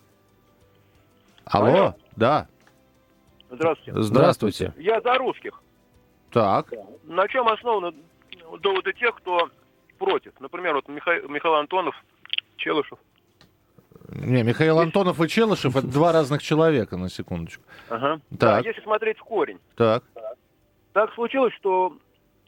Алло. 1.45 1.67
Алло. 1.67 1.95
Да. 2.15 2.47
Здравствуйте. 3.52 4.02
Здравствуйте. 4.02 4.73
Я 4.78 5.02
за 5.02 5.13
русских. 5.15 5.62
Так. 6.32 6.71
На 7.06 7.28
чем 7.28 7.47
основаны 7.47 7.93
доводы 8.62 8.93
тех, 8.93 9.15
кто 9.15 9.49
против? 9.97 10.34
Например, 10.39 10.75
вот 10.75 10.88
Миха- 10.88 11.28
Михаил 11.28 11.56
Антонов, 11.56 11.95
Челышев. 12.58 12.99
Не, 14.10 14.43
Михаил 14.43 14.80
Антонов 14.80 15.19
и 15.21 15.28
Челышев 15.28 15.75
это 15.75 15.88
два 15.88 16.12
разных 16.12 16.41
человека, 16.43 16.97
на 16.97 17.10
секундочку. 17.10 17.63
Ага. 17.89 18.19
Так. 18.38 18.63
Да, 18.63 18.69
если 18.69 18.82
смотреть 18.82 19.17
в 19.17 19.23
корень. 19.23 19.60
Так. 19.75 20.04
Так 20.93 21.13
случилось, 21.13 21.54
что 21.56 21.95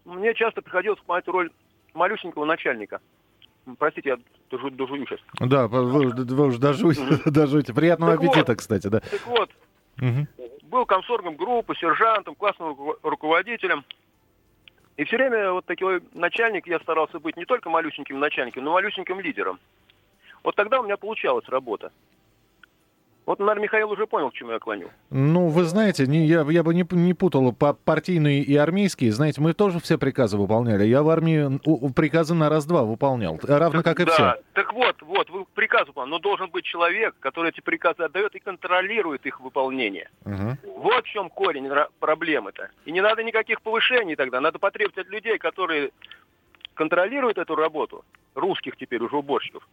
мне 0.06 0.34
часто 0.34 0.62
приходилось 0.62 1.00
выполнять 1.00 1.28
роль 1.28 1.52
малюсенького 1.94 2.46
начальника. 2.46 3.00
Простите, 3.78 4.10
я 4.10 4.18
дожу, 4.50 4.70
дожую 4.72 5.06
сейчас. 5.08 5.20
Да, 5.40 5.68
вы, 5.68 5.86
вы 6.10 6.46
уже 6.48 6.60
дожуете, 6.60 7.02
дожуете. 7.30 7.74
Приятного 7.74 8.14
Так 8.14 8.22
вот. 8.22 8.30
аппетита, 8.32 8.56
кстати, 8.56 8.88
да. 8.88 9.00
Так 9.02 9.26
вот, 9.28 9.50
Мгм. 9.98 10.28
был 10.64 10.86
комсоргом 10.86 11.36
группы, 11.36 11.76
сержантом, 11.76 12.34
классным 12.36 12.70
ру- 12.70 12.98
руководителем. 13.04 13.84
И 14.98 15.04
все 15.04 15.18
время 15.18 15.52
вот 15.52 15.66
такой 15.66 16.02
начальник, 16.14 16.68
я 16.68 16.80
старался 16.80 17.20
быть 17.20 17.38
не 17.38 17.46
только 17.46 17.70
малюсеньким 17.70 18.20
начальником, 18.20 18.64
но 18.64 18.72
малюсеньким 18.74 19.20
лидером. 19.20 19.60
Вот 20.44 20.56
тогда 20.56 20.80
у 20.80 20.84
меня 20.84 20.98
получалась 20.98 21.48
работа. 21.48 21.92
Вот, 23.32 23.40
наверное, 23.40 23.64
Михаил 23.64 23.90
уже 23.90 24.08
понял, 24.08 24.30
к 24.30 24.34
чему 24.34 24.52
я 24.52 24.60
клоню. 24.60 24.90
Ну, 25.10 25.48
вы 25.48 25.64
знаете, 25.64 26.06
не, 26.06 26.26
я, 26.26 26.42
я 26.50 26.64
бы 26.64 26.74
не, 26.74 26.86
не 26.92 27.14
путал 27.14 27.54
по- 27.54 27.72
партийные 27.74 28.42
и 28.42 28.58
армейские. 28.58 29.14
Знаете, 29.14 29.40
мы 29.40 29.54
тоже 29.54 29.80
все 29.80 29.98
приказы 29.98 30.36
выполняли. 30.36 30.84
Я 30.84 31.02
в 31.02 31.10
армии 31.10 31.58
у- 31.64 31.94
приказы 31.94 32.34
на 32.34 32.50
раз-два 32.50 32.84
выполнял. 32.84 33.40
Равно 33.42 33.84
как 33.84 34.02
и 34.02 34.04
да, 34.04 34.12
все. 34.12 34.36
так 34.52 34.74
вот, 34.74 35.02
вот, 35.02 35.30
вы 35.30 35.46
приказ 35.56 35.88
выполняете, 35.88 36.12
но 36.12 36.20
должен 36.20 36.50
быть 36.50 36.66
человек, 36.66 37.16
который 37.22 37.52
эти 37.52 37.62
приказы 37.62 38.04
отдает 38.04 38.36
и 38.36 38.40
контролирует 38.40 39.26
их 39.26 39.40
выполнение. 39.40 40.10
Мгм. 40.26 40.58
Вот 40.76 41.06
в 41.06 41.08
чем 41.08 41.30
корень 41.30 41.70
проблемы-то. 42.02 42.70
И 42.84 42.92
не 42.92 43.00
надо 43.00 43.24
никаких 43.24 43.62
повышений 43.62 44.18
тогда. 44.18 44.42
Надо 44.42 44.60
потребовать 44.60 44.98
от 44.98 45.10
людей, 45.10 45.38
которые 45.38 45.92
контролируют 46.74 47.38
эту 47.38 47.56
работу, 47.56 48.04
русских 48.36 48.76
теперь 48.76 49.02
уже 49.02 49.16
уборщиков. 49.16 49.66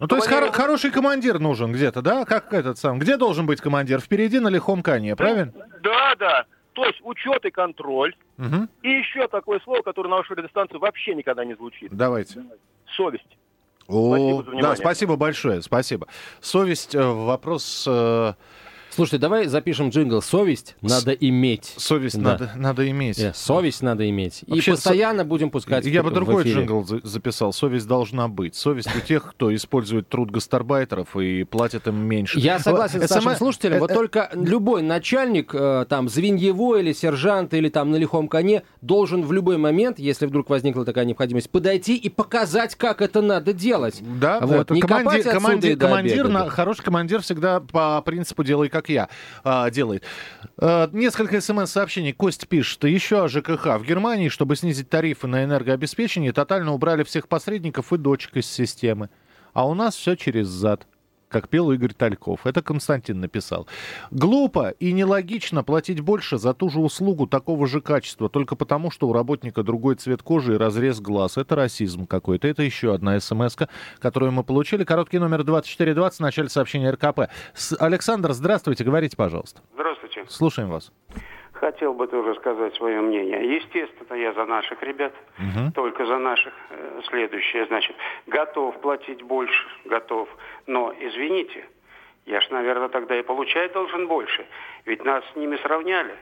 Ну, 0.00 0.08
то 0.08 0.16
есть 0.16 0.28
они- 0.28 0.50
хороший 0.50 0.90
командир 0.90 1.38
нужен 1.38 1.72
где-то, 1.72 2.02
да? 2.02 2.24
Как 2.24 2.52
этот 2.52 2.78
сам? 2.78 2.98
Где 2.98 3.16
должен 3.16 3.46
быть 3.46 3.60
командир? 3.60 4.00
Впереди 4.00 4.40
на 4.40 4.48
лихом 4.48 4.82
коне, 4.82 5.14
правильно? 5.16 5.52
Да, 5.82 6.14
да. 6.18 6.44
То 6.72 6.84
есть 6.84 6.98
учет 7.02 7.44
и 7.44 7.50
контроль. 7.50 8.14
Мгм. 8.36 8.68
И 8.82 8.88
еще 8.90 9.28
такое 9.28 9.60
слово, 9.60 9.82
которое 9.82 10.08
на 10.08 10.16
вашей 10.16 10.34
радиостанции 10.36 10.76
вообще 10.78 11.14
никогда 11.14 11.44
не 11.44 11.54
звучит. 11.54 11.90
Давайте. 11.92 12.42
Совесть. 12.96 13.38
О, 13.86 14.16
Спасибо 14.16 14.56
за 14.56 14.62
да, 14.62 14.76
спасибо 14.76 15.16
большое, 15.16 15.62
спасибо. 15.62 16.08
Совесть, 16.40 16.94
э, 16.94 17.02
вопрос... 17.04 17.84
э, 17.86 18.32
Слушайте, 18.94 19.18
давай 19.18 19.46
запишем 19.46 19.88
джингл. 19.88 20.22
Совесть 20.22 20.76
надо 20.80 21.12
иметь. 21.12 21.74
совесть 21.76 22.16
Да. 22.16 22.22
надо, 22.32 22.50
надо 22.56 22.88
иметь. 22.90 23.18
Э, 23.18 23.32
Совесть 23.34 23.82
надо 23.82 24.08
иметь. 24.08 24.44
Вообще, 24.46 24.70
и 24.70 24.74
постоянно 24.74 25.24
будем 25.24 25.50
пускать 25.50 25.84
Я 25.86 26.02
в- 26.02 26.04
бы 26.04 26.10
другой 26.12 26.42
эфире. 26.44 26.60
джингл 26.60 26.84
за- 26.84 27.00
записал. 27.02 27.52
Совесть 27.52 27.88
должна 27.88 28.28
быть. 28.28 28.54
Совесть 28.54 28.88
у 28.94 29.00
тех, 29.00 29.30
кто 29.30 29.52
использует 29.54 30.08
труд 30.08 30.30
гастарбайтеров 30.30 31.16
и 31.16 31.42
платит 31.44 31.88
им 31.88 31.96
меньше. 31.96 32.38
Я 32.38 32.58
согласен 32.60 33.00
с 33.02 33.06
СМ 33.08 33.14
нашим 33.16 33.34
слушателем. 33.36 33.80
Вот 33.80 33.90
э, 33.90 33.94
э, 33.94 33.96
только 33.96 34.30
любой 34.34 34.82
начальник, 34.82 35.52
э, 35.54 35.86
там, 35.88 36.08
звеньевой 36.08 36.80
или 36.82 36.92
сержант, 36.92 37.52
или 37.54 37.68
там 37.68 37.90
на 37.90 37.96
лихом 37.96 38.28
коне, 38.28 38.62
должен 38.80 39.22
в 39.22 39.32
любой 39.32 39.56
момент, 39.56 39.98
если 39.98 40.26
вдруг 40.26 40.48
возникла 40.50 40.84
такая 40.84 41.04
необходимость, 41.04 41.50
подойти 41.50 41.96
и 41.96 42.08
показать, 42.08 42.76
как 42.76 43.02
это 43.02 43.22
надо 43.22 43.52
делать. 43.52 44.00
Да, 44.20 44.38
Вот, 44.40 44.50
вот. 44.50 44.70
не 44.70 44.80
Команди- 44.80 45.22
команди- 45.22 45.74
командир, 45.74 46.28
на- 46.28 46.48
хороший 46.48 46.82
командир 46.84 47.20
всегда 47.22 47.58
по 47.60 48.00
принципу 48.02 48.44
«делай, 48.44 48.68
как 48.68 48.83
я» 48.88 49.08
а, 49.42 49.70
делает. 49.70 50.04
А, 50.58 50.88
несколько 50.92 51.40
смс-сообщений. 51.40 52.12
Кость 52.12 52.48
пишет. 52.48 52.84
Еще 52.84 53.24
о 53.24 53.28
ЖКХ. 53.28 53.78
В 53.78 53.84
Германии, 53.84 54.28
чтобы 54.28 54.56
снизить 54.56 54.88
тарифы 54.88 55.26
на 55.26 55.44
энергообеспечение, 55.44 56.32
тотально 56.32 56.72
убрали 56.72 57.02
всех 57.02 57.28
посредников 57.28 57.92
и 57.92 57.98
дочек 57.98 58.36
из 58.36 58.46
системы. 58.46 59.10
А 59.52 59.68
у 59.68 59.74
нас 59.74 59.94
все 59.94 60.16
через 60.16 60.48
зад. 60.48 60.86
Как 61.34 61.48
пел 61.48 61.72
Игорь 61.72 61.94
Тальков. 61.94 62.46
Это 62.46 62.62
Константин 62.62 63.18
написал. 63.18 63.66
Глупо 64.12 64.68
и 64.68 64.92
нелогично 64.92 65.64
платить 65.64 65.98
больше 66.00 66.38
за 66.38 66.54
ту 66.54 66.70
же 66.70 66.78
услугу 66.78 67.26
такого 67.26 67.66
же 67.66 67.80
качества, 67.80 68.28
только 68.28 68.54
потому, 68.54 68.92
что 68.92 69.08
у 69.08 69.12
работника 69.12 69.64
другой 69.64 69.96
цвет 69.96 70.22
кожи 70.22 70.54
и 70.54 70.56
разрез 70.56 71.00
глаз. 71.00 71.36
Это 71.36 71.56
расизм 71.56 72.06
какой-то. 72.06 72.46
Это 72.46 72.62
еще 72.62 72.94
одна 72.94 73.18
смс 73.18 73.56
которую 73.98 74.30
мы 74.30 74.44
получили. 74.44 74.84
Короткий 74.84 75.18
номер 75.18 75.42
2420 75.42 76.18
в 76.18 76.22
начале 76.22 76.48
сообщения 76.48 76.90
РКП. 76.92 77.22
С- 77.52 77.76
Александр, 77.80 78.32
здравствуйте, 78.32 78.84
говорите, 78.84 79.16
пожалуйста. 79.16 79.60
Здравствуйте. 79.74 80.26
Слушаем 80.28 80.68
вас. 80.68 80.92
Хотел 81.54 81.94
бы 81.94 82.06
тоже 82.08 82.34
сказать 82.36 82.74
свое 82.74 83.00
мнение. 83.00 83.56
Естественно, 83.56 84.14
я 84.16 84.32
за 84.32 84.44
наших 84.44 84.82
ребят, 84.82 85.12
Мгм. 85.38 85.72
только 85.72 86.04
за 86.04 86.18
наших. 86.18 86.52
Э, 86.70 87.00
Следующее, 87.08 87.66
значит, 87.66 87.94
готов 88.26 88.80
платить 88.80 89.22
больше, 89.22 89.64
готов. 89.84 90.28
Но, 90.66 90.92
извините, 90.98 91.64
я 92.26 92.40
ж, 92.40 92.50
наверное, 92.50 92.88
тогда 92.88 93.16
и 93.18 93.22
получать 93.22 93.72
должен 93.72 94.06
больше. 94.08 94.46
Ведь 94.84 95.04
нас 95.04 95.24
с 95.32 95.36
ними 95.36 95.56
сравняли. 95.58 96.14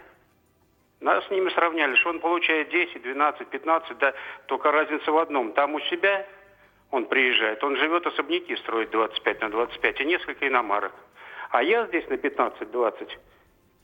Нас 1.00 1.24
с 1.26 1.30
ними 1.30 1.48
сравняли, 1.50 1.94
что 1.96 2.10
он 2.10 2.20
получает 2.20 2.68
10, 2.68 3.02
12, 3.02 3.48
15, 3.48 3.98
да, 3.98 4.12
только 4.46 4.70
разница 4.70 5.10
в 5.10 5.18
одном. 5.18 5.52
Там 5.52 5.74
у 5.74 5.80
себя 5.80 6.26
он 6.90 7.06
приезжает, 7.06 7.64
он 7.64 7.76
живет 7.76 8.06
особняки, 8.06 8.54
строит 8.56 8.90
25 8.90 9.40
на 9.40 9.48
25 9.50 10.00
и 10.00 10.04
несколько 10.04 10.46
иномарок. 10.46 10.92
А 11.50 11.62
я 11.62 11.86
здесь 11.86 12.06
на 12.08 12.14
15-20 12.14 13.08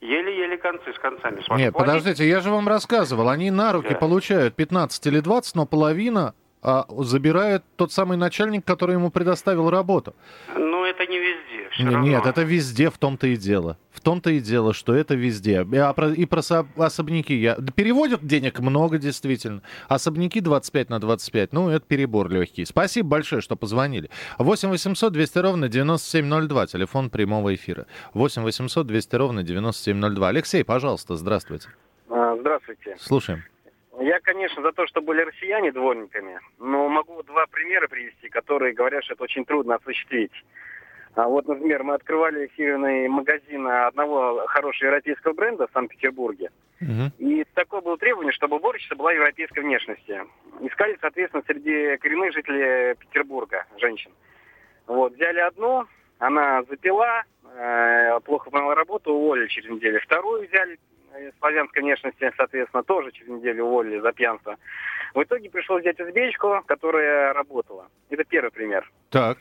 еле-еле 0.01 0.57
концы 0.57 0.93
с 0.93 0.99
концами 0.99 1.41
смогу 1.41 1.59
Нет, 1.61 1.73
подождите, 1.73 2.27
я 2.27 2.39
же 2.41 2.49
вам 2.49 2.67
рассказывал. 2.67 3.29
Они 3.29 3.51
на 3.51 3.73
руки 3.73 3.89
Да. 3.89 3.95
получают 3.95 4.55
15 4.55 5.05
или 5.07 5.19
20, 5.19 5.55
но 5.55 5.65
половина 5.65 6.33
а, 6.61 6.85
забирает 6.89 7.63
тот 7.77 7.91
самый 7.93 8.17
начальник, 8.17 8.65
который 8.65 8.95
ему 8.95 9.11
предоставил 9.11 9.69
работу. 9.69 10.13
Но 10.55 10.85
это 10.85 11.05
не 11.05 11.17
везде. 11.17 11.38
Все 11.79 11.87
Не- 11.87 11.95
равно. 11.95 12.09
Нет, 12.09 12.25
это 12.25 12.41
везде, 12.41 12.89
в 12.89 12.97
том-то 12.97 13.27
и 13.27 13.37
дело. 13.37 13.77
В 13.91 14.01
том-то 14.01 14.29
и 14.31 14.39
дело, 14.41 14.73
что 14.73 14.93
это 14.93 15.15
везде. 15.15 15.65
И, 15.71 15.77
а 15.77 15.93
про, 15.93 16.09
и 16.09 16.25
про 16.25 16.41
со- 16.41 16.67
особняки 16.75 17.33
я... 17.33 17.55
да 17.55 17.71
Переводят 17.71 18.21
денег 18.25 18.59
много, 18.59 18.97
действительно. 18.97 19.61
Особняки 19.87 20.41
25 20.41 20.89
на 20.89 20.99
25, 20.99 21.53
ну, 21.53 21.69
это 21.69 21.85
перебор 21.85 22.29
легкий. 22.29 22.65
Спасибо 22.65 23.07
большое, 23.07 23.41
что 23.41 23.55
позвонили. 23.55 24.09
8 24.39 24.67
800 24.69 25.13
200 25.13 25.37
ровно 25.39 25.69
9702, 25.69 26.67
телефон 26.67 27.09
прямого 27.09 27.55
эфира. 27.55 27.85
8 28.13 28.41
800 28.43 28.85
200 28.85 29.15
ровно 29.15 29.43
9702. 29.43 30.27
Алексей, 30.27 30.65
пожалуйста, 30.65 31.15
здравствуйте. 31.15 31.69
А, 32.09 32.35
Здравствуйте. 32.37 32.97
Слушаем. 32.99 33.43
Я, 34.01 34.19
конечно, 34.19 34.61
за 34.61 34.73
то, 34.73 34.85
что 34.87 35.01
были 35.01 35.21
россияне 35.21 35.71
дворниками, 35.71 36.39
но 36.59 36.89
могу 36.89 37.23
два 37.23 37.45
примера 37.47 37.87
привести, 37.87 38.27
которые 38.27 38.73
говорят, 38.73 39.03
что 39.05 39.13
это 39.13 39.23
очень 39.23 39.45
трудно 39.45 39.75
осуществить. 39.75 40.31
А 41.15 41.27
вот, 41.27 41.47
например, 41.47 41.83
мы 41.83 41.95
открывали 41.95 42.45
эфирный 42.45 43.07
магазин 43.07 43.67
одного 43.67 44.45
хорошего 44.47 44.87
европейского 44.87 45.33
бренда 45.33 45.67
в 45.67 45.71
Санкт-Петербурге. 45.71 46.49
И 47.17 47.45
такое 47.55 47.81
было 47.81 47.97
требование, 47.97 48.31
чтобы 48.31 48.55
уборщица 48.55 48.95
была 48.95 49.11
европейской 49.11 49.59
внешности. 49.59 50.21
Искали, 50.61 50.97
соответственно, 51.01 51.43
среди 51.45 51.97
коренных 51.97 52.33
жителей 52.33 52.95
Петербурга 52.95 53.65
женщин. 53.77 54.11
Вот, 54.87 55.13
взяли 55.13 55.39
одну, 55.39 55.85
она 56.19 56.63
запила, 56.63 57.23
э, 57.53 58.19
плохо 58.21 58.45
выполняла 58.45 58.75
работу, 58.75 59.13
уволили 59.13 59.47
через 59.47 59.69
неделю. 59.69 59.99
Вторую 60.01 60.47
взяли 60.47 60.79
э, 61.13 61.31
славянской 61.39 61.81
внешности, 61.81 62.31
соответственно, 62.35 62.83
тоже 62.83 63.11
через 63.11 63.29
неделю 63.29 63.65
уволили 63.65 63.99
за 63.99 64.11
пьянство. 64.13 64.57
В 65.13 65.23
итоге 65.23 65.49
пришлось 65.49 65.81
взять 65.81 65.99
узбечку, 65.99 66.63
которая 66.65 67.33
работала. 67.33 67.87
Это 68.09 68.23
первый 68.23 68.51
пример. 68.51 68.89
Так. 69.09 69.37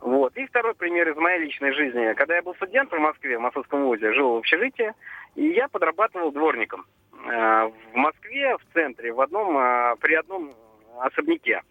Вот. 0.00 0.36
И 0.36 0.46
второй 0.46 0.74
пример 0.74 1.08
из 1.10 1.16
моей 1.16 1.40
личной 1.40 1.72
жизни. 1.72 2.14
Когда 2.14 2.36
я 2.36 2.42
был 2.42 2.54
студентом 2.54 3.00
в 3.00 3.02
Москве, 3.02 3.38
в 3.38 3.42
Московском 3.42 3.84
вузе, 3.84 4.12
жил 4.12 4.34
в 4.34 4.38
общежитии, 4.38 4.92
и 5.36 5.48
я 5.48 5.68
подрабатывал 5.68 6.32
дворником 6.32 6.86
э, 7.12 7.70
в 7.92 7.94
Москве, 7.94 8.56
в 8.56 8.72
центре, 8.72 9.12
в 9.12 9.20
одном, 9.20 9.56
э, 9.58 9.96
при 10.00 10.14
одном 10.14 10.52
особняке. 11.00 11.62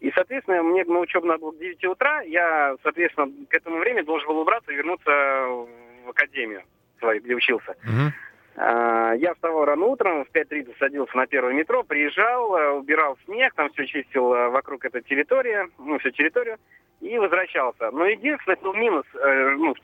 И, 0.00 0.12
соответственно, 0.12 0.62
мне 0.62 0.84
на 0.84 1.00
учебу 1.00 1.26
надо 1.26 1.40
было 1.40 1.52
к 1.52 1.58
9 1.58 1.84
утра. 1.86 2.20
Я, 2.22 2.76
соответственно, 2.82 3.32
к 3.48 3.54
этому 3.54 3.78
времени 3.78 4.02
должен 4.02 4.28
был 4.28 4.38
убраться 4.38 4.70
и 4.70 4.76
вернуться 4.76 5.10
в 5.10 6.10
академию 6.10 6.62
свою, 6.98 7.20
где 7.22 7.34
учился. 7.34 7.74
А, 7.82 8.12
Я 8.58 9.34
вставал 9.34 9.66
рано 9.66 9.84
утром, 9.84 10.24
в 10.24 10.30
5.30 10.30 10.78
садился 10.78 11.14
на 11.14 11.26
первое 11.26 11.52
метро, 11.52 11.82
приезжал, 11.82 12.56
э, 12.56 12.70
убирал 12.70 13.18
снег, 13.26 13.52
там 13.54 13.68
все 13.70 13.86
чистил 13.86 14.32
э, 14.32 14.48
вокруг 14.48 14.82
этой 14.86 15.02
территории, 15.02 15.68
ну, 15.78 15.98
всю 15.98 16.10
территорию, 16.10 16.56
и 17.02 17.18
возвращался. 17.18 17.90
Но 17.90 18.06
единственный 18.06 18.56
был 18.62 18.72
минус, 18.72 19.04
э, 19.14 19.56
ну, 19.56 19.74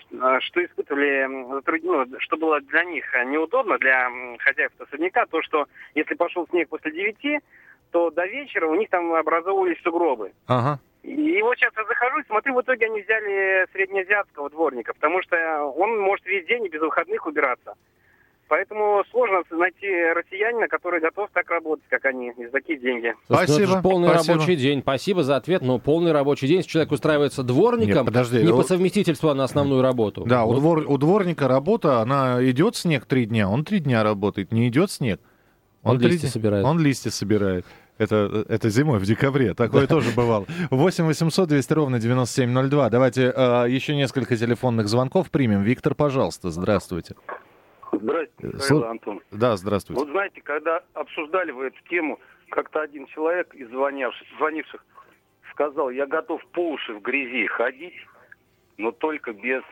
что 0.40 0.64
испытывали, 0.64 1.26
ну, 1.26 2.06
что 2.20 2.36
было 2.38 2.62
для 2.62 2.84
них 2.84 3.04
неудобно, 3.26 3.76
для 3.76 4.10
хозяев 4.38 4.72
особняка, 4.78 5.26
то, 5.26 5.42
что 5.42 5.66
если 5.94 6.14
пошел 6.14 6.46
снег 6.48 6.70
после 6.70 6.92
9, 6.92 7.42
то 7.90 8.10
до 8.10 8.24
вечера 8.24 8.66
у 8.66 8.74
них 8.74 8.88
там 8.88 9.12
образовывались 9.12 9.82
сугробы. 9.82 10.32
Ага. 10.46 10.80
И 11.02 11.42
вот 11.42 11.56
сейчас 11.58 11.72
я 11.76 11.84
захожу 11.84 12.20
и 12.20 12.26
смотрю, 12.26 12.54
в 12.54 12.62
итоге 12.62 12.86
они 12.86 13.02
взяли 13.02 13.66
среднеазиатского 13.72 14.48
дворника, 14.48 14.94
потому 14.94 15.20
что 15.22 15.64
он 15.76 16.00
может 16.00 16.24
весь 16.24 16.46
день 16.46 16.64
и 16.64 16.68
без 16.68 16.80
выходных 16.80 17.26
убираться. 17.26 17.74
Поэтому 18.52 19.02
сложно 19.10 19.42
найти 19.50 19.86
россиянина, 20.14 20.68
который 20.68 21.00
готов 21.00 21.30
так 21.32 21.48
работать, 21.48 21.86
как 21.88 22.04
они, 22.04 22.34
и 22.36 22.44
за 22.44 22.50
такие 22.50 22.78
деньги. 22.78 23.14
Ну 23.30 23.36
это 23.36 23.46
же 23.46 23.64
Спасибо, 23.64 23.80
полный 23.80 24.10
спасибо. 24.10 24.34
рабочий 24.34 24.56
день. 24.56 24.80
Спасибо 24.82 25.22
за 25.22 25.36
ответ, 25.36 25.62
но 25.62 25.78
полный 25.78 26.12
рабочий 26.12 26.46
день. 26.46 26.58
Если 26.58 26.68
человек 26.68 26.92
устраивается 26.92 27.42
дворником, 27.44 27.94
Нет, 27.94 28.04
подожди, 28.04 28.42
не 28.42 28.50
ну- 28.50 28.58
по 28.58 28.62
совместительству, 28.62 29.30
а 29.30 29.34
на 29.34 29.44
основную 29.44 29.80
работу. 29.80 30.24
Да, 30.26 30.44
у, 30.44 30.48
Вот 30.52 30.58
двор- 30.58 30.84
у 30.86 30.98
дворника 30.98 31.48
работа, 31.48 32.00
она 32.02 32.44
идет 32.44 32.76
снег 32.76 33.06
три 33.06 33.24
дня, 33.24 33.48
он 33.48 33.64
три 33.64 33.78
дня 33.78 34.02
работает, 34.02 34.52
не 34.52 34.68
идет 34.68 34.90
снег. 34.90 35.18
Он 35.82 35.98
три 35.98 36.10
листья 36.10 36.28
собирает. 36.28 36.66
Он 36.66 36.78
листья 36.78 37.08
собирает. 37.08 37.64
Это, 37.96 38.44
это 38.50 38.68
зимой, 38.68 38.98
в 38.98 39.06
декабре. 39.06 39.54
Такое 39.54 39.86
тоже 39.86 40.10
бывало. 40.14 40.44
8 40.68 41.06
800 41.06 41.48
200 41.48 41.72
ровно 41.72 41.98
9702. 41.98 42.90
Давайте 42.90 43.32
э, 43.34 43.64
еще 43.70 43.96
несколько 43.96 44.36
телефонных 44.36 44.88
звонков 44.88 45.30
примем. 45.30 45.62
Виктор, 45.62 45.94
пожалуйста, 45.94 46.50
здравствуйте. 46.50 47.14
Здравствуйте, 48.02 48.56
Слу- 48.56 48.76
Михаил 48.78 48.84
Антон. 48.84 49.20
Да, 49.30 49.56
здравствуйте. 49.56 50.02
Вот 50.02 50.10
знаете, 50.10 50.40
когда 50.42 50.82
обсуждали 50.94 51.52
вы 51.52 51.66
эту 51.66 51.80
тему, 51.88 52.18
как-то 52.50 52.80
один 52.80 53.06
человек 53.06 53.54
из 53.54 53.68
звонявших, 53.68 54.26
звонивших 54.38 54.84
сказал, 55.52 55.90
я 55.90 56.06
готов 56.06 56.44
по 56.48 56.72
уши 56.72 56.94
в 56.94 57.00
грязи 57.00 57.46
ходить, 57.46 57.94
но 58.76 58.90
только 58.90 59.32
без 59.32 59.62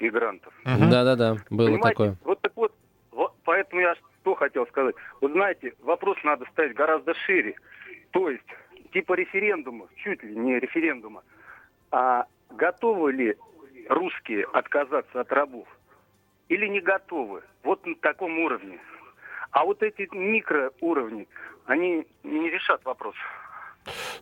мигрантов. 0.00 0.52
Да-да-да, 0.64 1.36
было 1.50 1.66
Понимаете? 1.66 1.88
такое. 1.88 2.16
Вот 2.24 2.40
так 2.40 2.52
вот, 2.56 2.74
вот, 3.12 3.34
поэтому 3.44 3.80
я 3.82 3.94
что 4.22 4.34
хотел 4.34 4.66
сказать. 4.66 4.94
Вот 5.20 5.32
знаете, 5.32 5.74
вопрос 5.80 6.18
надо 6.24 6.44
ставить 6.52 6.74
гораздо 6.74 7.14
шире. 7.14 7.54
То 8.10 8.28
есть, 8.30 8.44
типа 8.92 9.12
референдума, 9.14 9.86
чуть 9.96 10.22
ли 10.22 10.34
не 10.34 10.58
референдума, 10.58 11.22
а 11.92 12.26
готовы 12.50 13.12
ли 13.12 13.36
русские 13.88 14.44
отказаться 14.52 15.20
от 15.20 15.30
рабов? 15.32 15.68
Или 16.50 16.66
не 16.66 16.80
готовы? 16.80 17.42
Вот 17.62 17.86
на 17.86 17.94
таком 17.94 18.38
уровне. 18.40 18.78
А 19.52 19.64
вот 19.64 19.82
эти 19.82 20.08
микроуровни, 20.12 21.28
они 21.66 22.04
не 22.24 22.50
решат 22.50 22.84
вопрос. 22.84 23.14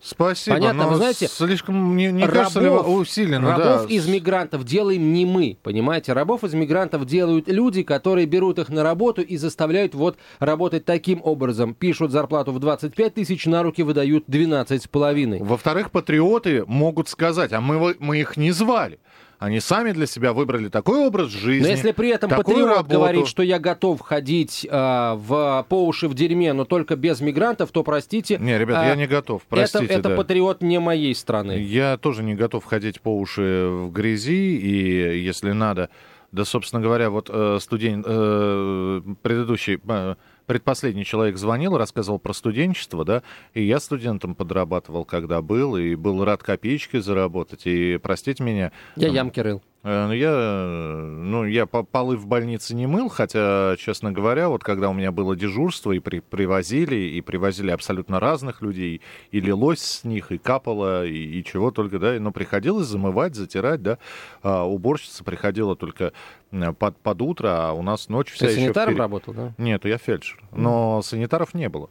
Спасибо. 0.00 0.56
Понятно, 0.56 0.84
но 0.84 0.90
вы 0.90 0.96
знаете, 0.96 1.26
слишком, 1.26 1.96
не, 1.96 2.12
не 2.12 2.26
кажется 2.28 2.60
ли, 2.60 2.66
рабов- 2.66 2.86
усиленно, 2.86 3.56
да. 3.56 3.56
Рабов 3.56 3.90
из 3.90 4.06
мигрантов 4.06 4.64
делаем 4.64 5.12
не 5.12 5.26
мы, 5.26 5.58
понимаете? 5.62 6.12
Рабов 6.12 6.44
из 6.44 6.54
мигрантов 6.54 7.06
делают 7.06 7.48
люди, 7.48 7.82
которые 7.82 8.26
берут 8.26 8.58
их 8.58 8.68
на 8.68 8.82
работу 8.82 9.22
и 9.22 9.36
заставляют 9.36 9.94
вот 9.94 10.18
работать 10.38 10.84
таким 10.84 11.20
образом. 11.24 11.74
Пишут 11.74 12.12
зарплату 12.12 12.52
в 12.52 12.60
25 12.60 13.14
тысяч, 13.14 13.46
на 13.46 13.62
руки 13.62 13.82
выдают 13.82 14.24
12 14.28 14.82
с 14.82 14.86
половиной. 14.86 15.42
Во-вторых, 15.42 15.90
патриоты 15.90 16.64
могут 16.66 17.08
сказать, 17.08 17.52
а 17.52 17.60
мы, 17.60 17.96
мы 17.98 18.20
их 18.20 18.36
не 18.36 18.52
звали. 18.52 19.00
Они 19.38 19.60
сами 19.60 19.92
для 19.92 20.06
себя 20.06 20.32
выбрали 20.32 20.68
такой 20.68 21.06
образ 21.06 21.30
жизни. 21.30 21.62
Но 21.62 21.68
если 21.68 21.92
при 21.92 22.08
этом 22.08 22.28
патриот 22.28 22.68
работу. 22.68 22.90
говорит, 22.90 23.26
что 23.28 23.42
я 23.44 23.60
готов 23.60 24.00
ходить 24.00 24.66
а, 24.68 25.14
в, 25.14 25.64
по 25.68 25.86
уши 25.86 26.08
в 26.08 26.14
дерьме, 26.14 26.52
но 26.52 26.64
только 26.64 26.96
без 26.96 27.20
мигрантов, 27.20 27.70
то 27.70 27.84
простите. 27.84 28.38
Не, 28.38 28.58
ребят, 28.58 28.78
а, 28.78 28.86
я 28.86 28.96
не 28.96 29.06
готов, 29.06 29.42
простите. 29.48 29.84
это 29.84 29.94
это 29.94 30.08
да. 30.08 30.16
патриот 30.16 30.60
не 30.60 30.80
моей 30.80 31.14
страны. 31.14 31.52
Я 31.52 31.98
тоже 31.98 32.24
не 32.24 32.34
готов 32.34 32.64
ходить 32.64 33.00
по 33.00 33.16
уши 33.16 33.68
в 33.70 33.92
грязи, 33.92 34.56
и 34.56 35.20
если 35.20 35.52
надо... 35.52 35.88
Да, 36.30 36.44
собственно 36.44 36.82
говоря, 36.82 37.08
вот 37.08 37.30
э, 37.32 37.58
студент, 37.58 38.04
э, 38.06 39.00
предыдущий, 39.22 39.80
э, 39.88 40.14
предпоследний 40.48 41.04
человек 41.04 41.36
звонил, 41.36 41.76
рассказывал 41.76 42.18
про 42.18 42.32
студенчество, 42.32 43.04
да, 43.04 43.22
и 43.54 43.62
я 43.62 43.78
студентом 43.78 44.34
подрабатывал, 44.34 45.04
когда 45.04 45.42
был, 45.42 45.76
и 45.76 45.94
был 45.94 46.24
рад 46.24 46.42
копеечки 46.42 46.98
заработать, 46.98 47.66
и, 47.66 47.98
простите 48.02 48.42
меня... 48.42 48.72
Я 48.96 49.08
ямки 49.08 49.38
рыл. 49.38 49.62
Э, 49.84 50.06
ну, 50.08 50.12
Я, 50.12 50.30
э, 50.32 51.00
ну, 51.06 51.44
я 51.44 51.64
по- 51.66 51.84
полы 51.84 52.16
в 52.16 52.26
больнице 52.26 52.74
не 52.74 52.86
мыл, 52.88 53.08
хотя, 53.08 53.76
честно 53.78 54.10
говоря, 54.10 54.48
вот 54.48 54.64
когда 54.64 54.90
у 54.90 54.92
меня 54.92 55.12
было 55.12 55.36
дежурство, 55.36 55.92
и 55.92 56.00
при- 56.00 56.18
привозили, 56.20 56.96
и 56.96 57.20
привозили 57.20 57.70
абсолютно 57.70 58.18
разных 58.18 58.60
людей, 58.60 59.00
и 59.30 59.40
лилось 59.40 59.80
с 59.80 60.04
них, 60.04 60.32
и 60.32 60.38
капало, 60.38 61.06
и, 61.06 61.14
и 61.38 61.44
чего 61.44 61.70
только, 61.70 61.98
да, 62.00 62.18
но 62.18 62.32
приходилось 62.32 62.86
замывать, 62.88 63.36
затирать, 63.36 63.80
да, 63.82 63.98
а 64.42 64.64
уборщица 64.64 65.22
приходила 65.22 65.76
только 65.76 66.12
э, 66.50 66.72
под, 66.72 66.96
под 66.98 67.22
утро, 67.22 67.48
а 67.68 67.72
у 67.72 67.82
нас 67.82 68.08
ночь 68.08 68.32
вся 68.32 68.46
Ты 68.46 68.52
еще 68.52 68.60
санитаром 68.62 68.88
впереди. 68.94 69.00
работал, 69.00 69.32
да? 69.34 69.54
Нет, 69.58 69.84
я 69.84 69.98
фельдшер, 69.98 70.42
но 70.50 71.02
санитаров 71.02 71.54
не 71.54 71.68
было. 71.68 71.88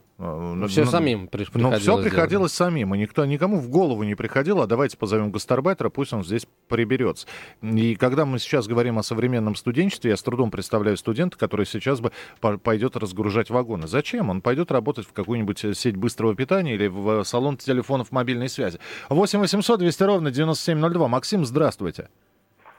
Все 0.67 0.85
самим 0.85 1.27
при- 1.27 1.41
Ну, 1.43 1.47
приходилось 1.51 1.79
все 1.81 1.91
делать. 1.91 2.03
приходилось 2.09 2.53
самим, 2.53 2.95
и 2.95 2.97
никто, 2.97 3.23
никому 3.25 3.57
в 3.59 3.69
голову 3.69 4.01
не 4.01 4.15
приходило, 4.15 4.63
а 4.63 4.67
давайте 4.67 4.97
позовем 4.97 5.29
гастарбайтера, 5.31 5.89
пусть 5.89 6.11
он 6.11 6.23
здесь 6.23 6.47
приберется. 6.67 7.27
И 7.61 7.95
когда 7.95 8.25
мы 8.25 8.39
сейчас 8.39 8.67
говорим 8.67 8.97
о 8.97 9.03
современном 9.03 9.53
студенчестве, 9.55 10.09
я 10.11 10.17
с 10.17 10.23
трудом 10.23 10.49
представляю 10.49 10.97
студента, 10.97 11.37
который 11.37 11.67
сейчас 11.67 11.99
бы 12.01 12.11
по- 12.41 12.57
пойдет 12.57 12.95
разгружать 12.97 13.51
вагоны. 13.51 13.87
Зачем? 13.87 14.29
Он 14.31 14.41
пойдет 14.41 14.71
работать 14.71 15.05
в 15.05 15.13
какую-нибудь 15.13 15.63
э, 15.65 15.73
сеть 15.75 15.95
быстрого 15.97 16.33
питания 16.35 16.73
или 16.73 16.87
в 16.87 17.23
салон 17.23 17.57
телефонов 17.57 18.11
мобильной 18.11 18.49
связи. 18.49 18.79
8 19.09 19.39
800 19.39 19.79
200 19.79 20.03
ровно 20.03 20.31
9702. 20.31 21.07
Максим, 21.07 21.45
здравствуйте. 21.45 22.09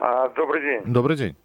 А, 0.00 0.28
добрый 0.30 0.60
день. 0.62 0.92
Добрый 0.92 1.16
день. 1.16 1.36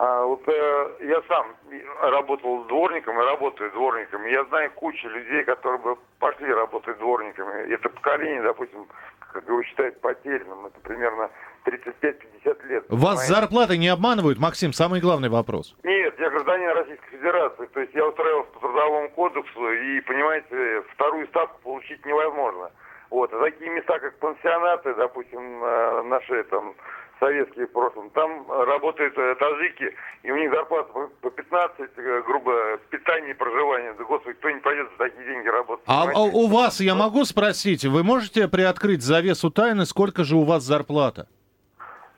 А, 0.00 0.24
вот 0.24 0.40
э, 0.48 0.90
я 1.00 1.20
сам 1.28 1.54
работал 2.00 2.64
дворником 2.64 3.20
и 3.20 3.22
работаю 3.22 3.70
дворником. 3.72 4.24
Я 4.24 4.44
знаю 4.46 4.70
кучу 4.70 5.06
людей, 5.06 5.44
которые 5.44 5.78
бы 5.78 5.96
пошли 6.18 6.50
работать 6.54 6.98
дворниками. 6.98 7.70
Это 7.70 7.90
поколение, 7.90 8.40
допустим, 8.40 8.86
как 9.18 9.46
его 9.46 9.62
считают 9.62 10.00
потерянным. 10.00 10.64
Это 10.64 10.80
примерно 10.80 11.28
35-50 11.66 12.66
лет. 12.68 12.84
Вас 12.88 12.88
понимаете? 12.88 13.34
зарплаты 13.34 13.76
не 13.76 13.88
обманывают, 13.88 14.38
Максим? 14.38 14.72
Самый 14.72 15.02
главный 15.02 15.28
вопрос. 15.28 15.76
Нет, 15.82 16.14
я 16.18 16.30
гражданин 16.30 16.70
Российской 16.70 17.10
Федерации. 17.10 17.66
То 17.66 17.80
есть 17.80 17.94
я 17.94 18.06
устраивался 18.06 18.52
по 18.52 18.60
трудовому 18.60 19.10
кодексу, 19.10 19.70
и, 19.70 20.00
понимаете, 20.00 20.82
вторую 20.94 21.26
ставку 21.26 21.60
получить 21.62 22.06
невозможно. 22.06 22.70
Вот. 23.10 23.30
А 23.34 23.40
такие 23.40 23.70
места, 23.70 23.98
как 23.98 24.18
пансионаты, 24.18 24.94
допустим, 24.94 25.62
э, 25.62 26.02
наши 26.04 26.42
там 26.44 26.74
советские 27.20 27.66
в 27.66 27.72
прошлом, 27.72 28.10
там 28.10 28.50
работают 28.50 29.16
э, 29.16 29.34
таджики, 29.36 29.94
и 30.22 30.30
у 30.32 30.36
них 30.36 30.50
зарплата 30.50 30.92
по- 30.92 31.06
по 31.20 31.30
15, 31.30 31.90
э, 31.96 32.22
грубо, 32.26 32.78
питание 32.90 33.30
и 33.30 33.34
проживание. 33.34 33.92
Да, 33.98 34.04
господи, 34.04 34.36
кто 34.38 34.50
не 34.50 34.60
пойдет 34.60 34.88
за 34.92 35.04
такие 35.04 35.24
деньги 35.26 35.48
работать? 35.48 35.84
А, 35.86 36.08
а 36.12 36.20
у 36.22 36.48
вас, 36.48 36.80
я 36.80 36.94
могу 36.94 37.24
спросить, 37.24 37.84
вы 37.84 38.02
можете 38.02 38.48
приоткрыть 38.48 39.02
завесу 39.02 39.50
тайны, 39.50 39.84
сколько 39.86 40.24
же 40.24 40.36
у 40.36 40.44
вас 40.44 40.62
зарплата? 40.64 41.28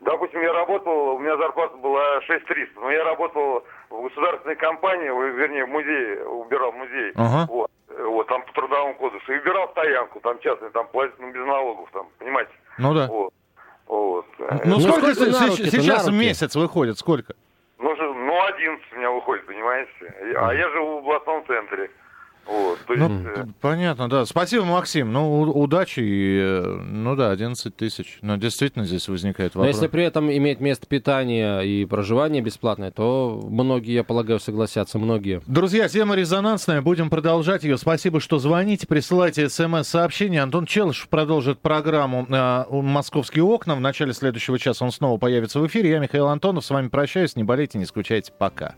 Допустим, 0.00 0.40
я 0.42 0.52
работал, 0.52 1.14
у 1.14 1.18
меня 1.18 1.36
зарплата 1.36 1.76
была 1.76 2.20
6300, 2.22 2.80
но 2.80 2.90
я 2.90 3.04
работал 3.04 3.64
в 3.90 4.02
государственной 4.02 4.56
компании, 4.56 5.06
вернее, 5.36 5.64
в 5.64 5.68
музее, 5.68 6.24
убирал 6.26 6.72
музей. 6.72 7.12
Ага. 7.14 7.46
Вот, 7.48 7.70
э, 7.88 8.04
вот, 8.04 8.26
там 8.26 8.42
по 8.42 8.52
трудовому 8.52 8.94
кодексу. 8.94 9.32
И 9.32 9.38
убирал 9.38 9.68
стоянку, 9.70 10.20
там 10.20 10.38
частный, 10.40 10.70
там 10.70 10.88
платят 10.88 11.14
ну, 11.20 11.30
без 11.30 11.44
налогов, 11.46 11.88
там, 11.92 12.06
понимаете? 12.18 12.50
Ну 12.78 12.94
да. 12.94 13.06
Вот. 13.06 13.32
Вот. 13.86 14.26
Ну, 14.38 14.46
Ну, 14.64 14.80
сколько, 14.80 15.14
сколько 15.14 15.30
на 15.30 15.48
сейчас 15.50 16.06
на 16.06 16.12
в 16.12 16.14
месяц 16.14 16.54
выходит? 16.56 16.98
Сколько? 16.98 17.34
Ну, 17.78 17.94
же- 17.96 18.02
ну, 18.14 18.44
11 18.46 18.92
у 18.92 18.96
меня 18.96 19.10
выходит, 19.10 19.46
понимаете? 19.46 19.90
А 20.36 20.52
я 20.54 20.68
живу 20.70 20.96
в 20.96 20.98
областном 20.98 21.44
центре. 21.46 21.90
Вот, 22.46 22.78
то 22.86 22.94
Ну, 22.94 23.08
есть, 23.08 23.38
э, 23.38 23.46
понятно, 23.60 24.08
да. 24.08 24.24
Спасибо, 24.26 24.64
Максим. 24.64 25.12
Ну, 25.12 25.42
удачи. 25.42 26.00
И, 26.00 26.38
э, 26.42 26.80
ну 26.82 27.16
да, 27.16 27.30
11 27.30 27.74
тысяч. 27.76 28.18
Но 28.22 28.36
действительно 28.36 28.84
здесь 28.84 29.08
возникает 29.08 29.54
Но 29.54 29.60
вопрос. 29.60 29.76
если 29.76 29.88
при 29.88 30.04
этом 30.04 30.30
иметь 30.30 30.60
место 30.60 30.86
питания 30.86 31.60
и 31.60 31.84
проживание 31.84 32.42
бесплатное, 32.42 32.90
то 32.90 33.40
многие, 33.48 33.92
я 33.94 34.04
полагаю, 34.04 34.40
согласятся, 34.40 34.98
многие. 34.98 35.40
Друзья, 35.46 35.88
тема 35.88 36.14
резонансная. 36.14 36.82
Будем 36.82 37.10
продолжать 37.10 37.64
ее. 37.64 37.76
Спасибо, 37.78 38.20
что 38.20 38.38
звоните. 38.38 38.86
Присылайте 38.86 39.48
смс-сообщения. 39.48 40.42
Антон 40.42 40.66
Челышев 40.66 41.08
продолжит 41.08 41.58
программу 41.60 42.26
э, 42.28 42.64
«Московские 42.70 43.44
окна». 43.44 43.74
В 43.74 43.80
начале 43.80 44.12
следующего 44.12 44.58
часа 44.58 44.84
он 44.84 44.92
снова 44.92 45.18
появится 45.18 45.58
в 45.60 45.66
эфире. 45.66 45.90
Я 45.90 45.98
Михаил 45.98 46.28
Антонов. 46.28 46.64
С 46.64 46.70
вами 46.70 46.88
прощаюсь. 46.88 47.36
Не 47.36 47.44
болейте, 47.44 47.78
не 47.78 47.84
скучайте. 47.86 48.32
Пока. 48.38 48.70